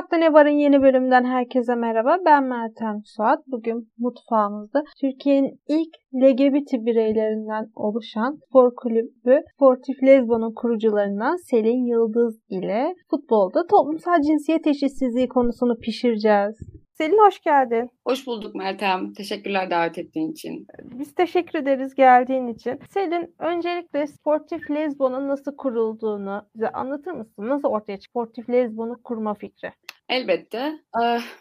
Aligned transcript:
Mutfakta 0.00 0.16
Ne 0.16 0.32
Var'ın 0.32 0.58
yeni 0.58 0.82
bölümünden 0.82 1.24
herkese 1.24 1.74
merhaba. 1.74 2.18
Ben 2.26 2.44
Meltem 2.44 3.02
Suat. 3.04 3.38
Bugün 3.46 3.88
mutfağımızda 3.98 4.82
Türkiye'nin 5.00 5.60
ilk 5.68 5.94
LGBT 6.14 6.72
bireylerinden 6.72 7.66
oluşan 7.74 8.38
spor 8.46 8.74
kulübü 8.76 9.40
Sportif 9.54 10.02
Lezbo'nun 10.02 10.54
kurucularından 10.54 11.36
Selin 11.36 11.84
Yıldız 11.86 12.40
ile 12.48 12.94
futbolda 13.10 13.66
toplumsal 13.66 14.22
cinsiyet 14.22 14.66
eşitsizliği 14.66 15.28
konusunu 15.28 15.78
pişireceğiz. 15.78 16.56
Selin 17.00 17.18
hoş 17.18 17.40
geldin. 17.40 17.90
Hoş 18.06 18.26
bulduk 18.26 18.54
Meltem. 18.54 19.12
Teşekkürler 19.12 19.70
davet 19.70 19.98
ettiğin 19.98 20.32
için. 20.32 20.66
Biz 20.98 21.14
teşekkür 21.14 21.58
ederiz 21.58 21.94
geldiğin 21.94 22.46
için. 22.46 22.78
Selin 22.90 23.34
öncelikle 23.38 24.06
Sportif 24.06 24.70
Lezbo'nun 24.70 25.28
nasıl 25.28 25.56
kurulduğunu 25.56 26.42
bize 26.54 26.68
anlatır 26.68 27.12
mısın? 27.12 27.48
Nasıl 27.48 27.68
ortaya 27.68 27.96
çıktı 27.96 28.10
Sportif 28.10 28.50
Lezbo'nu 28.50 28.96
kurma 29.04 29.34
fikri? 29.34 29.70
Elbette. 30.10 30.72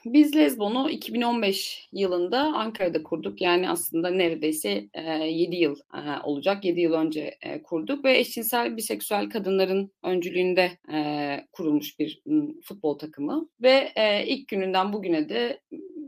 Biz 0.06 0.36
Lezbon'u 0.36 0.90
2015 0.90 1.90
yılında 1.94 2.40
Ankara'da 2.40 3.04
kurduk. 3.04 3.42
Yani 3.42 3.70
aslında 3.70 4.10
neredeyse 4.10 4.86
7 5.26 5.56
yıl 5.56 5.76
olacak. 6.24 6.66
7 6.66 6.82
yıl 6.82 6.94
önce 6.94 7.38
kurduk 7.64 8.06
ve 8.06 8.18
eşcinsel 8.18 8.78
biseksüel 8.78 9.30
kadınların 9.30 9.92
öncülüğünde 10.04 10.72
kurulmuş 11.52 12.00
bir 12.00 12.22
futbol 12.64 12.98
takımı. 12.98 13.50
Ve 13.62 13.92
ilk 14.28 14.48
gününden 14.48 14.94
bugüne 14.94 15.30
de 15.30 15.60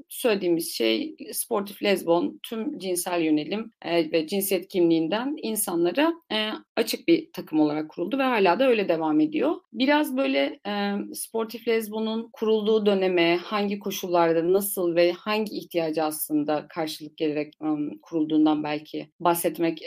söylediğimiz 0.10 0.74
şey 0.74 1.16
sportif 1.32 1.84
lezbon, 1.84 2.40
tüm 2.44 2.80
cinsel 2.80 3.22
yönelim 3.22 3.72
e, 3.82 4.12
ve 4.12 4.28
cinsiyet 4.28 4.68
kimliğinden 4.68 5.36
insanlara 5.42 6.14
e, 6.32 6.50
açık 6.76 7.08
bir 7.08 7.32
takım 7.34 7.60
olarak 7.60 7.90
kuruldu 7.90 8.18
ve 8.18 8.24
hala 8.24 8.60
da 8.60 8.68
öyle 8.68 8.90
devam 8.90 9.20
ediyor. 9.20 9.56
Biraz 9.74 10.18
böyle 10.18 10.60
e, 10.68 10.94
sportif 11.14 11.68
lezbonun 11.68 12.30
kurulduğu 12.34 12.86
döneme 12.86 13.38
hangi 13.38 13.80
koşullarda 13.80 14.54
nasıl 14.54 14.96
ve 14.96 15.12
hangi 15.12 15.58
ihtiyacı 15.58 16.04
aslında 16.04 16.68
karşılık 16.70 17.18
gelerek 17.18 17.54
kurulduğundan 18.02 18.64
belki 18.64 19.12
bahsetmek 19.20 19.82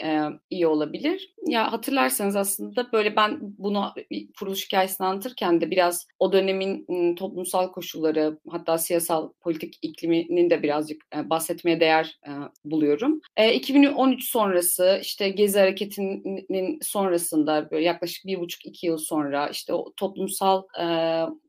iyi 0.49 0.67
olabilir. 0.67 1.35
Ya 1.47 1.71
hatırlarsanız 1.71 2.35
aslında 2.35 2.91
böyle 2.93 3.15
ben 3.15 3.39
bunu 3.41 3.93
kuruluş 4.39 4.65
hikayesini 4.65 5.07
anlatırken 5.07 5.61
de 5.61 5.71
biraz 5.71 6.07
o 6.19 6.33
dönemin 6.33 6.85
e, 6.89 7.15
toplumsal 7.15 7.71
koşulları 7.71 8.39
hatta 8.49 8.77
siyasal 8.77 9.29
politik 9.41 9.79
iklimi 9.81 10.04
döneminin 10.05 10.49
de 10.49 10.63
birazcık 10.63 11.01
e, 11.15 11.29
bahsetmeye 11.29 11.79
değer 11.79 12.19
e, 12.27 12.31
buluyorum. 12.65 13.21
E, 13.37 13.53
2013 13.53 14.29
sonrası 14.29 14.99
işte 15.01 15.29
Gezi 15.29 15.59
Hareketi'nin 15.59 16.79
sonrasında 16.81 17.71
böyle 17.71 17.85
yaklaşık 17.85 18.25
bir 18.25 18.39
buçuk 18.39 18.65
iki 18.65 18.87
yıl 18.87 18.97
sonra 18.97 19.47
işte 19.47 19.73
o 19.73 19.93
toplumsal 19.97 20.63
e, 20.81 20.85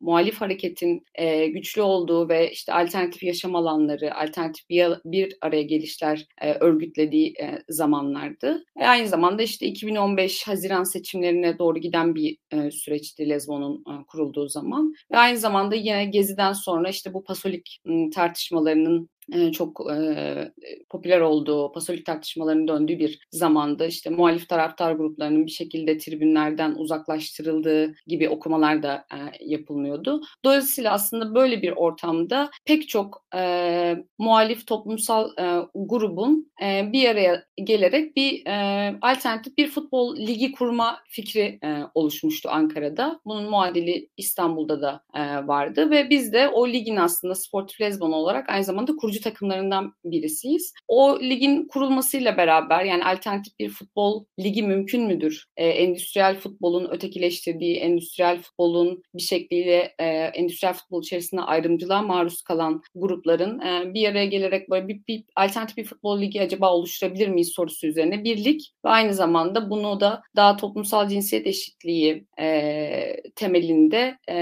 muhalif 0.01 0.41
hareketin 0.41 1.05
e, 1.15 1.47
güçlü 1.47 1.83
olduğu 1.83 2.29
ve 2.29 2.51
işte 2.51 2.73
alternatif 2.73 3.23
yaşam 3.23 3.55
alanları, 3.55 4.15
alternatif 4.15 4.69
bir, 4.69 4.93
bir 5.05 5.37
araya 5.41 5.63
gelişler 5.63 6.27
e, 6.41 6.55
örgütlediği 6.55 7.35
e, 7.41 7.63
zamanlardı. 7.69 8.65
E, 8.81 8.85
aynı 8.85 9.09
zamanda 9.09 9.43
işte 9.43 9.67
2015 9.67 10.47
Haziran 10.47 10.85
seçimlerine 10.85 11.59
doğru 11.59 11.79
giden 11.79 12.15
bir 12.15 12.37
e, 12.51 12.71
süreçti 12.71 13.29
Lezbo'nun 13.29 13.85
e, 13.89 14.05
kurulduğu 14.07 14.49
zaman. 14.49 14.95
Ve 15.13 15.17
aynı 15.19 15.39
zamanda 15.39 15.75
yine 15.75 16.05
Gezi'den 16.05 16.53
sonra 16.53 16.89
işte 16.89 17.15
bu 17.15 17.25
Pasolik 17.25 17.81
tartışma 18.15 18.46
tartışmalarının 18.47 19.11
çok 19.53 19.93
e, 19.93 20.53
popüler 20.91 21.21
olduğu, 21.21 21.73
pasolik 21.73 22.07
tartışmalarının 22.07 22.69
döndüğü 22.69 22.99
bir 22.99 23.27
zamanda 23.31 23.87
işte 23.87 24.11
muhalif 24.11 24.49
taraftar 24.49 24.93
gruplarının 24.93 25.47
bir 25.47 25.51
şekilde 25.51 25.99
tribünlerden 25.99 26.75
uzaklaştırıldığı 26.75 27.95
gibi 28.07 28.29
okumalar 28.29 28.83
da 28.83 29.07
e, 29.13 29.17
yapılmıyordu. 29.41 30.21
Dolayısıyla 30.45 30.93
aslında 30.93 31.35
böyle 31.35 31.63
bir 31.63 31.73
ortamda 31.77 32.51
pek 32.65 32.89
çok 32.89 33.25
e, 33.37 33.97
muhalif 34.19 34.67
toplumsal 34.67 35.31
e, 35.39 35.67
grubun 35.75 36.53
e, 36.63 36.93
bir 36.93 37.09
araya 37.09 37.45
gelerek 37.65 38.17
bir 38.17 38.47
e, 38.47 38.99
alternatif 39.03 39.59
bir 39.59 39.69
futbol 39.69 40.17
ligi 40.17 40.53
kurma 40.53 40.99
fikri 41.09 41.59
e, 41.65 41.83
oluşmuştu 41.95 42.49
Ankara'da. 42.53 43.21
Bunun 43.25 43.51
muadili 43.51 44.09
İstanbul'da 44.17 44.83
da 44.83 45.03
e, 45.15 45.47
vardı 45.47 45.91
ve 45.91 46.11
biz 46.11 46.33
de 46.33 46.49
o 46.49 46.69
ligin 46.69 46.97
aslında 46.97 47.35
Sportif 47.35 47.81
Lezbon 47.81 48.13
olarak 48.13 48.49
aynı 48.49 48.65
zamanda 48.65 48.97
kurucu 48.97 49.16
takımlarından 49.21 49.95
birisiyiz. 50.05 50.73
O 50.89 51.21
ligin 51.21 51.69
kurulmasıyla 51.69 52.37
beraber 52.37 52.85
yani 52.85 53.05
alternatif 53.05 53.59
bir 53.59 53.69
futbol 53.69 54.25
ligi 54.41 54.63
mümkün 54.63 55.03
müdür? 55.03 55.47
E, 55.57 55.69
endüstriyel 55.69 56.37
futbolun 56.37 56.89
ötekileştirdiği, 56.91 57.77
endüstriyel 57.77 58.43
futbolun 58.43 59.03
bir 59.15 59.23
şekliyle 59.23 59.95
e, 59.99 60.07
endüstriyel 60.07 60.75
futbol 60.75 61.03
içerisinde 61.03 61.41
ayrımcılığa 61.41 62.03
maruz 62.03 62.43
kalan 62.43 62.83
grupların 62.95 63.61
e, 63.61 63.95
bir 63.95 64.09
araya 64.09 64.27
gelerek 64.27 64.71
böyle 64.71 64.89
bir, 64.89 65.01
bir 65.09 65.25
alternatif 65.37 65.77
bir 65.77 65.85
futbol 65.85 66.21
ligi 66.21 66.43
acaba 66.43 66.73
oluşturabilir 66.73 67.29
miyiz 67.29 67.53
sorusu 67.55 67.87
üzerine 67.87 68.25
bir 68.25 68.45
lig 68.45 68.61
ve 68.85 68.89
aynı 68.89 69.15
zamanda 69.15 69.71
bunu 69.71 70.01
da 70.01 70.23
daha 70.37 70.57
toplumsal 70.57 71.09
cinsiyet 71.09 71.47
eşitliği 71.47 72.27
e, 72.39 73.17
temelinde 73.35 74.19
e, 74.29 74.37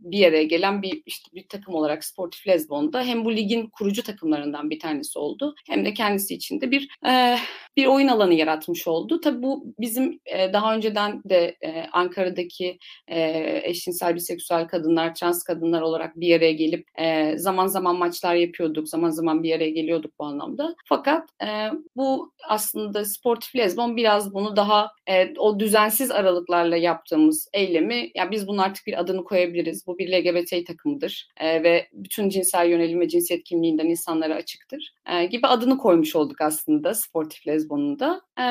bir 0.00 0.26
araya 0.26 0.44
gelen 0.44 0.82
bir 0.82 1.02
işte 1.06 1.30
bir 1.34 1.48
takım 1.48 1.74
olarak 1.74 2.04
Sportif 2.04 2.48
Lezbon'da 2.48 3.02
hem 3.02 3.24
bu 3.24 3.36
ligin 3.36 3.66
kurucu 3.82 4.02
takımlarından 4.02 4.70
bir 4.70 4.78
tanesi 4.78 5.18
oldu 5.18 5.54
hem 5.68 5.84
de 5.84 5.94
kendisi 5.94 6.34
için 6.34 6.60
de 6.60 6.70
bir 6.70 6.88
e, 7.06 7.38
bir 7.76 7.86
oyun 7.86 8.08
alanı 8.08 8.34
yaratmış 8.34 8.86
oldu. 8.86 9.20
Tabii 9.20 9.42
bu 9.42 9.74
bizim 9.80 10.20
e, 10.26 10.52
daha 10.52 10.74
önceden 10.74 11.22
de 11.24 11.56
e, 11.60 11.86
Ankara'daki 11.92 12.78
e, 13.08 13.60
eşcinsel 13.64 14.14
biseksüel 14.14 14.68
kadınlar, 14.68 15.14
trans 15.14 15.42
kadınlar 15.42 15.82
olarak 15.82 16.20
bir 16.20 16.36
araya 16.36 16.52
gelip 16.52 16.88
e, 16.98 17.38
zaman 17.38 17.66
zaman 17.66 17.96
maçlar 17.96 18.34
yapıyorduk, 18.34 18.88
zaman 18.88 19.10
zaman 19.10 19.42
bir 19.42 19.56
araya 19.56 19.70
geliyorduk 19.70 20.12
bu 20.18 20.24
anlamda. 20.24 20.74
Fakat 20.84 21.28
e, 21.42 21.70
bu 21.96 22.32
aslında 22.48 23.04
sportif 23.04 23.56
lezbon 23.56 23.96
biraz 23.96 24.34
bunu 24.34 24.56
daha 24.56 24.90
e, 25.08 25.34
o 25.38 25.60
düzensiz 25.60 26.10
aralıklarla 26.10 26.76
yaptığımız 26.76 27.48
eylemi, 27.52 28.10
ya 28.14 28.30
biz 28.30 28.48
bunun 28.48 28.58
artık 28.58 28.86
bir 28.86 29.00
adını 29.00 29.24
koyabiliriz. 29.24 29.86
Bu 29.86 29.98
bir 29.98 30.12
LGBT 30.12 30.66
takımıdır 30.66 31.28
e, 31.40 31.62
ve 31.62 31.88
bütün 31.92 32.28
cinsel 32.28 32.68
yönelim 32.68 33.00
ve 33.00 33.08
cinsiyet 33.08 33.44
kimliğinden 33.72 33.90
insanlara 33.90 34.34
açıktır 34.34 34.94
e, 35.06 35.24
gibi 35.24 35.46
adını 35.46 35.78
koymuş 35.78 36.16
olduk 36.16 36.40
aslında 36.40 36.94
sportif 36.94 37.46
lezbonun 37.46 37.98
da. 37.98 38.20
E, 38.38 38.44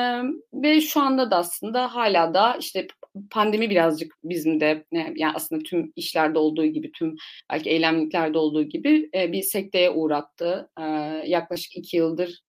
ve 0.52 0.80
şu 0.80 1.00
anda 1.00 1.30
da 1.30 1.36
aslında 1.36 1.94
hala 1.94 2.34
da 2.34 2.56
işte 2.56 2.86
pandemi 3.30 3.70
birazcık 3.70 4.12
bizim 4.24 4.60
de 4.60 4.84
yani 4.92 5.32
aslında 5.34 5.62
tüm 5.62 5.92
işlerde 5.96 6.38
olduğu 6.38 6.66
gibi 6.66 6.92
tüm 6.92 7.16
belki 7.52 7.70
eylemliklerde 7.70 8.38
olduğu 8.38 8.62
gibi 8.62 9.10
e, 9.14 9.32
bir 9.32 9.42
sekteye 9.42 9.90
uğrattı. 9.90 10.70
E, 10.80 10.82
yaklaşık 11.26 11.76
iki 11.76 11.96
yıldır 11.96 12.42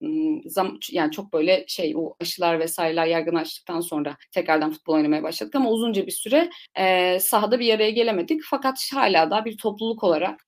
zam, 0.46 0.78
yani 0.92 1.12
çok 1.12 1.34
böyle 1.34 1.66
şey 1.68 1.94
o 1.98 2.16
aşılar 2.22 2.60
vesaireler 2.60 3.06
yaygınlaştıktan 3.06 3.82
sonra 3.82 4.18
tekrardan 4.32 4.72
futbol 4.72 4.94
oynamaya 4.94 5.24
başladık 5.24 5.56
ama 5.56 5.70
uzunca 5.70 6.06
bir 6.06 6.12
süre 6.12 6.50
e, 6.80 7.20
sahada 7.20 7.60
bir 7.60 7.74
araya 7.74 7.92
gelemedik. 7.92 8.42
Fakat 8.50 8.90
hala 8.94 9.32
da 9.32 9.46
bir 9.46 9.58
topluluk 9.58 10.04
olarak 10.04 10.40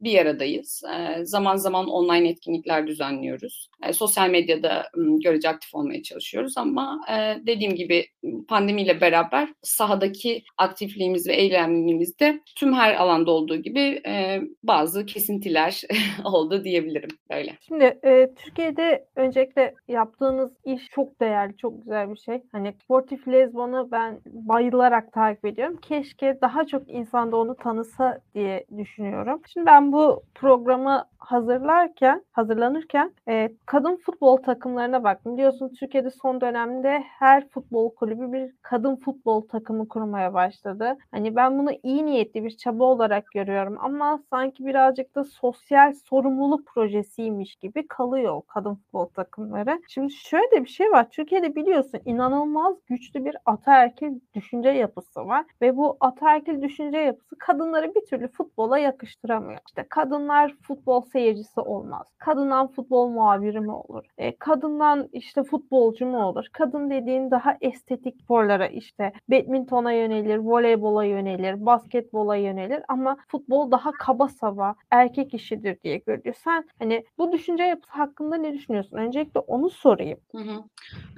bir 0.00 0.18
aradayız. 0.18 0.82
E, 0.96 1.24
zaman 1.24 1.56
zaman 1.56 1.88
online 1.88 2.28
etkinlikler 2.28 2.86
düzenliyoruz. 2.86 3.70
E, 3.82 3.92
sosyal 3.92 4.30
medyada 4.30 4.90
görece 4.96 5.48
aktif 5.48 5.74
olmaya 5.74 6.02
çalışıyoruz 6.02 6.56
ama 6.56 7.00
dediğim 7.46 7.74
gibi 7.74 8.06
pandemiyle 8.48 9.00
beraber 9.04 9.48
sahadaki 9.62 10.44
aktifliğimiz 10.58 11.28
ve 11.28 11.34
eylemliğimizde 11.34 12.40
tüm 12.56 12.74
her 12.74 12.94
alanda 12.94 13.30
olduğu 13.30 13.56
gibi 13.56 14.00
e, 14.06 14.40
bazı 14.62 15.06
kesintiler 15.06 15.82
oldu 16.24 16.64
diyebilirim 16.64 17.10
böyle. 17.30 17.56
Şimdi 17.60 17.98
e, 18.04 18.34
Türkiye'de 18.34 19.06
öncelikle 19.16 19.74
yaptığınız 19.88 20.50
iş 20.64 20.88
çok 20.90 21.20
değerli, 21.20 21.56
çok 21.56 21.82
güzel 21.84 22.10
bir 22.10 22.16
şey. 22.16 22.42
Hani 22.52 22.72
sportif 22.84 23.28
lezbonu 23.28 23.88
ben 23.92 24.20
bayılarak 24.26 25.12
takip 25.12 25.44
ediyorum. 25.44 25.78
Keşke 25.82 26.38
daha 26.42 26.66
çok 26.66 26.90
insan 26.90 27.32
da 27.32 27.36
onu 27.36 27.56
tanısa 27.56 28.20
diye 28.34 28.64
düşünüyorum. 28.76 29.42
Şimdi 29.52 29.66
ben 29.66 29.92
bu 29.92 30.22
programı 30.34 31.04
hazırlarken, 31.24 32.24
hazırlanırken 32.32 33.12
e, 33.28 33.48
kadın 33.66 33.96
futbol 33.96 34.36
takımlarına 34.36 35.04
baktım. 35.04 35.36
Biliyorsun 35.36 35.72
Türkiye'de 35.80 36.10
son 36.10 36.40
dönemde 36.40 37.04
her 37.18 37.48
futbol 37.48 37.94
kulübü 37.94 38.32
bir 38.32 38.52
kadın 38.62 38.93
futbol 38.96 39.40
takımı 39.40 39.88
kurmaya 39.88 40.34
başladı. 40.34 40.96
Hani 41.10 41.36
ben 41.36 41.58
bunu 41.58 41.70
iyi 41.82 42.06
niyetli 42.06 42.44
bir 42.44 42.56
çaba 42.56 42.84
olarak 42.84 43.26
görüyorum 43.34 43.76
ama 43.80 44.20
sanki 44.30 44.66
birazcık 44.66 45.14
da 45.14 45.24
sosyal 45.24 45.92
sorumluluk 45.92 46.66
projesiymiş 46.66 47.56
gibi 47.56 47.88
kalıyor 47.88 48.42
kadın 48.46 48.74
futbol 48.74 49.06
takımları. 49.06 49.82
Şimdi 49.88 50.12
şöyle 50.12 50.64
bir 50.64 50.68
şey 50.68 50.90
var. 50.90 51.10
Türkiye'de 51.10 51.54
biliyorsun 51.54 52.00
inanılmaz 52.04 52.74
güçlü 52.86 53.24
bir 53.24 53.36
ataerkil 53.46 54.20
düşünce 54.34 54.68
yapısı 54.68 55.20
var 55.20 55.44
ve 55.60 55.76
bu 55.76 55.96
ataerkil 56.00 56.62
düşünce 56.62 56.98
yapısı 56.98 57.36
kadınları 57.38 57.94
bir 57.94 58.06
türlü 58.06 58.28
futbola 58.28 58.78
yakıştıramıyor. 58.78 59.60
İşte 59.68 59.86
kadınlar 59.90 60.54
futbol 60.62 61.02
seyircisi 61.02 61.60
olmaz. 61.60 62.06
Kadından 62.18 62.66
futbol 62.66 63.08
muhabiri 63.08 63.60
mi 63.60 63.72
olur? 63.72 64.04
E, 64.18 64.36
kadından 64.36 65.08
işte 65.12 65.42
futbolcu 65.42 66.06
mu 66.06 66.24
olur? 66.26 66.46
Kadın 66.52 66.90
dediğin 66.90 67.30
daha 67.30 67.56
estetik 67.60 68.22
sporlara, 68.22 68.66
işte 68.84 69.12
badmintona 69.30 69.92
yönelir, 69.92 70.36
voleybola 70.36 71.04
yönelir, 71.04 71.66
basketbola 71.66 72.36
yönelir 72.36 72.82
ama 72.88 73.16
futbol 73.28 73.70
daha 73.70 73.92
kaba 73.92 74.28
saba 74.28 74.74
erkek 74.90 75.34
işidir 75.34 75.78
diye 75.84 75.96
görülüyor. 75.96 76.34
Sen 76.44 76.68
hani 76.78 77.04
bu 77.18 77.32
düşünce 77.32 77.62
yapısı 77.62 77.92
hakkında 77.92 78.36
ne 78.36 78.52
düşünüyorsun? 78.52 78.96
Öncelikle 78.96 79.40
onu 79.40 79.70
sorayım. 79.70 80.18
Hı 80.32 80.38
hı. 80.38 80.62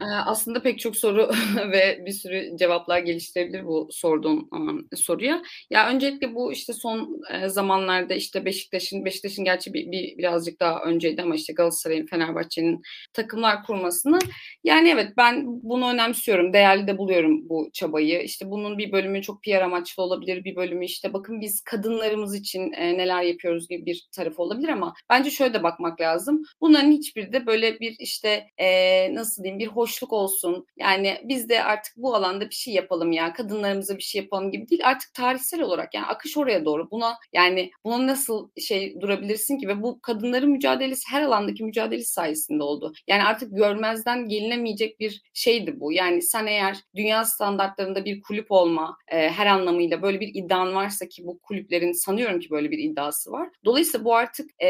Ee, 0.03 0.05
aslında 0.27 0.63
pek 0.63 0.79
çok 0.79 0.97
soru 0.97 1.31
ve 1.73 2.03
bir 2.07 2.13
sürü 2.13 2.57
cevaplar 2.57 2.99
geliştirebilir 2.99 3.67
bu 3.67 3.89
sorduğum 3.91 4.49
um, 4.53 4.89
soruya. 4.97 5.43
Ya 5.71 5.89
öncelikle 5.89 6.35
bu 6.35 6.53
işte 6.53 6.73
son 6.73 7.21
e, 7.33 7.49
zamanlarda 7.49 8.15
işte 8.15 8.45
Beşiktaş'ın 8.45 9.05
Beşiktaş'ın 9.05 9.45
gerçi 9.45 9.75
bir, 9.75 9.93
bir 9.93 10.19
birazcık 10.19 10.61
daha 10.61 10.83
önceydi 10.83 11.23
ama 11.23 11.35
işte 11.35 11.53
Galatasaray'ın, 11.53 12.07
Fenerbahçe'nin 12.07 12.83
takımlar 13.13 13.65
kurmasını 13.65 14.19
yani 14.65 14.89
evet 14.89 15.13
ben 15.17 15.45
bunu 15.47 15.91
önemsiyorum. 15.91 16.53
Değerli 16.53 16.87
de 16.87 16.99
buluyorum 16.99 17.49
bu 17.49 17.56
çabayı. 17.73 18.23
İşte 18.23 18.51
bunun 18.51 18.79
bir 18.79 18.93
bölümü 18.93 19.23
çok 19.23 19.43
PR 19.43 19.61
amaçlı 19.61 20.03
olabilir. 20.03 20.45
Bir 20.45 20.57
bölümü 20.57 20.85
işte 20.85 21.13
bakın 21.13 21.41
biz 21.41 21.61
kadınlarımız 21.61 22.35
için 22.35 22.73
e, 22.73 22.99
neler 22.99 23.23
yapıyoruz 23.23 23.69
gibi 23.69 23.87
bir 23.87 24.09
tarafı 24.13 24.43
olabilir 24.43 24.69
ama 24.69 24.95
bence 25.11 25.31
şöyle 25.31 25.55
de 25.55 25.63
bakmak 25.63 26.01
lazım. 26.01 26.43
Bunların 26.61 26.91
hiçbiri 26.91 27.33
de 27.33 27.47
böyle 27.47 27.81
bir 27.81 27.97
işte 27.99 28.47
e, 28.59 29.15
nasıl 29.15 29.43
diyeyim 29.43 29.59
bir 29.59 29.67
hoşluk 29.67 30.13
olsun. 30.13 30.67
Yani 30.77 31.19
biz 31.25 31.49
de 31.49 31.65
artık 31.65 31.97
bu 31.97 32.15
alanda 32.15 32.51
bir 32.51 32.55
şey 32.55 32.75
yapalım 32.75 33.13
ya. 33.13 33.33
Kadınlarımıza 33.33 33.97
bir 33.97 34.03
şey 34.03 34.23
yapalım 34.23 34.51
gibi 34.51 34.69
değil. 34.69 34.83
Artık 34.85 35.15
tarihsel 35.15 35.61
olarak 35.63 35.95
yani 35.95 36.07
akış 36.07 36.37
oraya 36.37 36.65
doğru. 36.65 36.91
Buna 36.91 37.17
yani 37.33 37.71
buna 37.85 38.07
nasıl 38.07 38.49
şey 38.61 39.01
durabilirsin 39.01 39.59
ki 39.59 39.69
ve 39.69 39.83
bu 39.83 40.01
kadınların 40.01 40.51
mücadelesi 40.51 41.03
her 41.11 41.23
alandaki 41.23 41.65
mücadelesi 41.65 42.13
sayesinde 42.13 42.63
oldu. 42.63 42.93
Yani 43.07 43.25
artık 43.25 43.57
görmezden 43.57 44.29
gelinemeyecek 44.29 45.01
bir 45.01 45.23
şeydi 45.35 45.81
bu. 45.81 45.93
Yani 45.93 46.23
sen 46.23 46.47
eğer 46.47 46.77
dünya 46.97 47.25
standartlarında 47.47 48.05
bir 48.05 48.21
kulüp 48.21 48.47
olma 48.53 48.97
e, 49.09 49.31
her 49.31 49.47
anlamıyla 49.47 50.03
böyle 50.03 50.21
bir 50.21 50.31
iddian 50.35 50.75
varsa 50.75 51.09
ki 51.09 51.27
bu 51.27 51.39
kulüplerin 51.39 51.93
sanıyorum 51.93 52.41
ki 52.41 52.51
böyle 52.51 52.71
bir 52.71 52.79
iddiası 52.79 53.33
var. 53.33 53.49
Dolayısıyla 53.65 54.05
bu 54.05 54.15
artık 54.15 54.51
e, 54.63 54.69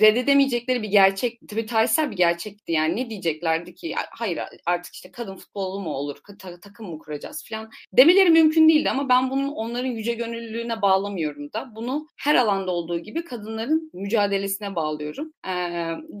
reddedemeyecekleri 0.00 0.82
bir 0.82 0.88
gerçek, 0.88 1.40
tabii 1.48 1.66
tarihsel 1.66 2.10
bir 2.10 2.16
gerçekti. 2.16 2.72
Yani 2.72 2.96
ne 2.96 3.10
diyeceklerdi 3.10 3.74
ki 3.74 3.94
hayır 4.10 4.38
artık 4.66 4.94
işte 4.94 5.12
kadın 5.12 5.36
futbolu 5.36 5.80
mu 5.80 5.90
olur, 5.90 6.16
ta- 6.38 6.60
takım 6.60 6.90
mı 6.90 6.98
kuracağız 6.98 7.44
falan 7.48 7.70
demeleri 7.92 8.30
mümkün 8.30 8.68
değildi 8.68 8.90
ama 8.90 9.08
ben 9.08 9.30
bunun 9.30 9.48
onların 9.48 9.88
yüce 9.88 10.14
gönüllülüğüne 10.14 10.82
bağlamıyorum 10.82 11.52
da. 11.52 11.72
Bunu 11.74 12.06
her 12.16 12.34
alanda 12.34 12.70
olduğu 12.70 12.98
gibi 12.98 13.24
kadınların 13.24 13.90
mücadelesine 13.92 14.74
bağlıyorum. 14.74 15.32
E, 15.46 15.52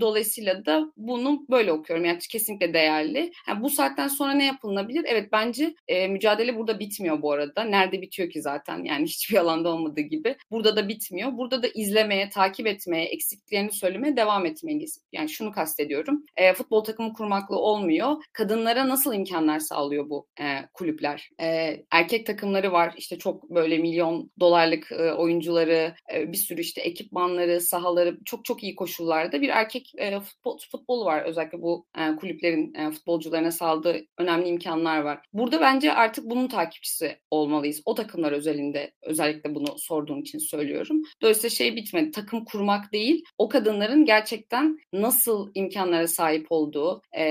dolayısıyla 0.00 0.66
da 0.66 0.92
bunu 0.96 1.46
böyle 1.50 1.72
okuyorum. 1.72 2.04
Yani 2.04 2.18
kesinlikle 2.30 2.74
değerli. 2.74 3.32
Yani 3.48 3.62
bu 3.62 3.70
saatten 3.70 4.08
sonra 4.08 4.32
ne 4.32 4.44
yapılabilir? 4.44 5.04
Evet 5.08 5.32
bence 5.32 5.71
e, 5.88 6.08
mücadele 6.08 6.56
burada 6.56 6.78
bitmiyor 6.78 7.22
bu 7.22 7.32
arada. 7.32 7.64
Nerede 7.64 8.02
bitiyor 8.02 8.30
ki 8.30 8.42
zaten? 8.42 8.84
Yani 8.84 9.04
hiçbir 9.06 9.36
alanda 9.36 9.68
olmadığı 9.68 10.00
gibi. 10.00 10.36
Burada 10.50 10.76
da 10.76 10.88
bitmiyor. 10.88 11.36
Burada 11.36 11.62
da 11.62 11.68
izlemeye, 11.74 12.30
takip 12.30 12.66
etmeye, 12.66 13.04
eksikliklerini 13.04 13.72
söylemeye 13.72 14.16
devam 14.16 14.46
etmeliyiz. 14.46 15.02
Yani 15.12 15.28
şunu 15.28 15.52
kastediyorum. 15.52 16.24
E, 16.36 16.52
futbol 16.52 16.84
takımı 16.84 17.12
kurmakla 17.12 17.56
olmuyor. 17.56 18.16
Kadınlara 18.32 18.88
nasıl 18.88 19.14
imkanlar 19.14 19.58
sağlıyor 19.58 20.10
bu 20.10 20.28
e, 20.40 20.44
kulüpler? 20.74 21.30
E, 21.40 21.76
erkek 21.90 22.26
takımları 22.26 22.72
var. 22.72 22.94
İşte 22.96 23.18
çok 23.18 23.50
böyle 23.50 23.78
milyon 23.78 24.30
dolarlık 24.40 24.92
e, 24.92 25.12
oyuncuları, 25.12 25.94
e, 26.14 26.32
bir 26.32 26.36
sürü 26.36 26.60
işte 26.60 26.80
ekipmanları, 26.80 27.60
sahaları 27.60 28.18
çok 28.24 28.44
çok 28.44 28.62
iyi 28.62 28.74
koşullarda 28.74 29.42
bir 29.42 29.48
erkek 29.48 29.92
e, 29.98 30.20
futbol 30.20 30.58
futbolu 30.72 31.04
var. 31.04 31.22
Özellikle 31.22 31.62
bu 31.62 31.86
e, 31.98 32.16
kulüplerin 32.16 32.74
e, 32.74 32.90
futbolcularına 32.90 33.50
sağladığı 33.52 34.06
önemli 34.18 34.48
imkanlar 34.48 35.00
var. 35.00 35.18
Burada 35.32 35.60
bence 35.62 35.92
artık 35.92 36.24
bunun 36.30 36.48
takipçisi 36.48 37.18
olmalıyız. 37.30 37.82
O 37.84 37.94
takımlar 37.94 38.32
özelinde 38.32 38.92
özellikle 39.02 39.54
bunu 39.54 39.78
sorduğun 39.78 40.20
için 40.20 40.38
söylüyorum. 40.38 41.02
Dolayısıyla 41.22 41.50
şey 41.50 41.76
bitmedi. 41.76 42.10
Takım 42.10 42.44
kurmak 42.44 42.92
değil, 42.92 43.24
o 43.38 43.48
kadınların 43.48 44.04
gerçekten 44.04 44.78
nasıl 44.92 45.50
imkanlara 45.54 46.08
sahip 46.08 46.46
olduğu, 46.50 47.02
e, 47.12 47.22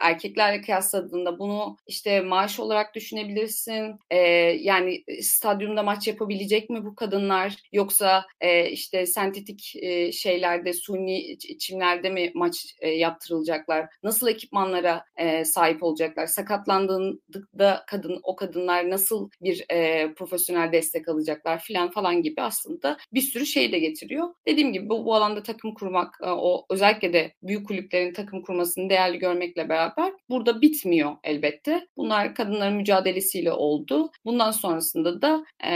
erkeklerle 0.00 0.60
kıyasladığında 0.60 1.38
bunu 1.38 1.76
işte 1.86 2.20
maaş 2.20 2.60
olarak 2.60 2.94
düşünebilirsin. 2.94 3.98
E, 4.10 4.18
yani 4.60 5.04
stadyumda 5.20 5.82
maç 5.82 6.08
yapabilecek 6.08 6.70
mi 6.70 6.84
bu 6.84 6.94
kadınlar? 6.94 7.56
Yoksa 7.72 8.26
e, 8.40 8.70
işte 8.70 9.06
sentetik 9.06 9.72
e, 9.76 10.12
şeylerde, 10.12 10.72
suni 10.72 11.38
çimlerde 11.38 12.10
mi 12.10 12.30
maç 12.34 12.74
e, 12.80 12.88
yaptırılacaklar? 12.88 13.86
Nasıl 14.02 14.28
ekipmanlara 14.28 15.04
e, 15.16 15.44
sahip 15.44 15.82
olacaklar? 15.82 16.26
Sakatlandığında 16.26 17.65
kadın 17.86 18.20
o 18.22 18.36
kadınlar 18.36 18.90
nasıl 18.90 19.30
bir 19.40 19.64
e, 19.70 20.14
profesyonel 20.14 20.72
destek 20.72 21.08
alacaklar 21.08 21.58
filan 21.58 21.90
falan 21.90 22.22
gibi 22.22 22.42
aslında 22.42 22.96
bir 23.12 23.20
sürü 23.20 23.46
şey 23.46 23.72
de 23.72 23.78
getiriyor. 23.78 24.28
Dediğim 24.46 24.72
gibi 24.72 24.88
bu, 24.88 25.04
bu 25.04 25.14
alanda 25.14 25.42
takım 25.42 25.74
kurmak, 25.74 26.14
e, 26.22 26.30
o 26.30 26.66
özellikle 26.70 27.12
de 27.12 27.32
büyük 27.42 27.66
kulüplerin 27.66 28.12
takım 28.12 28.42
kurmasını 28.42 28.90
değerli 28.90 29.18
görmekle 29.18 29.68
beraber 29.68 30.12
burada 30.28 30.62
bitmiyor 30.62 31.16
elbette. 31.24 31.86
Bunlar 31.96 32.34
kadınların 32.34 32.76
mücadelesiyle 32.76 33.52
oldu. 33.52 34.10
Bundan 34.24 34.50
sonrasında 34.50 35.22
da 35.22 35.44
e, 35.66 35.72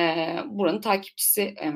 buranın 0.47 0.81
takipçisi 0.81 1.43
e, 1.43 1.67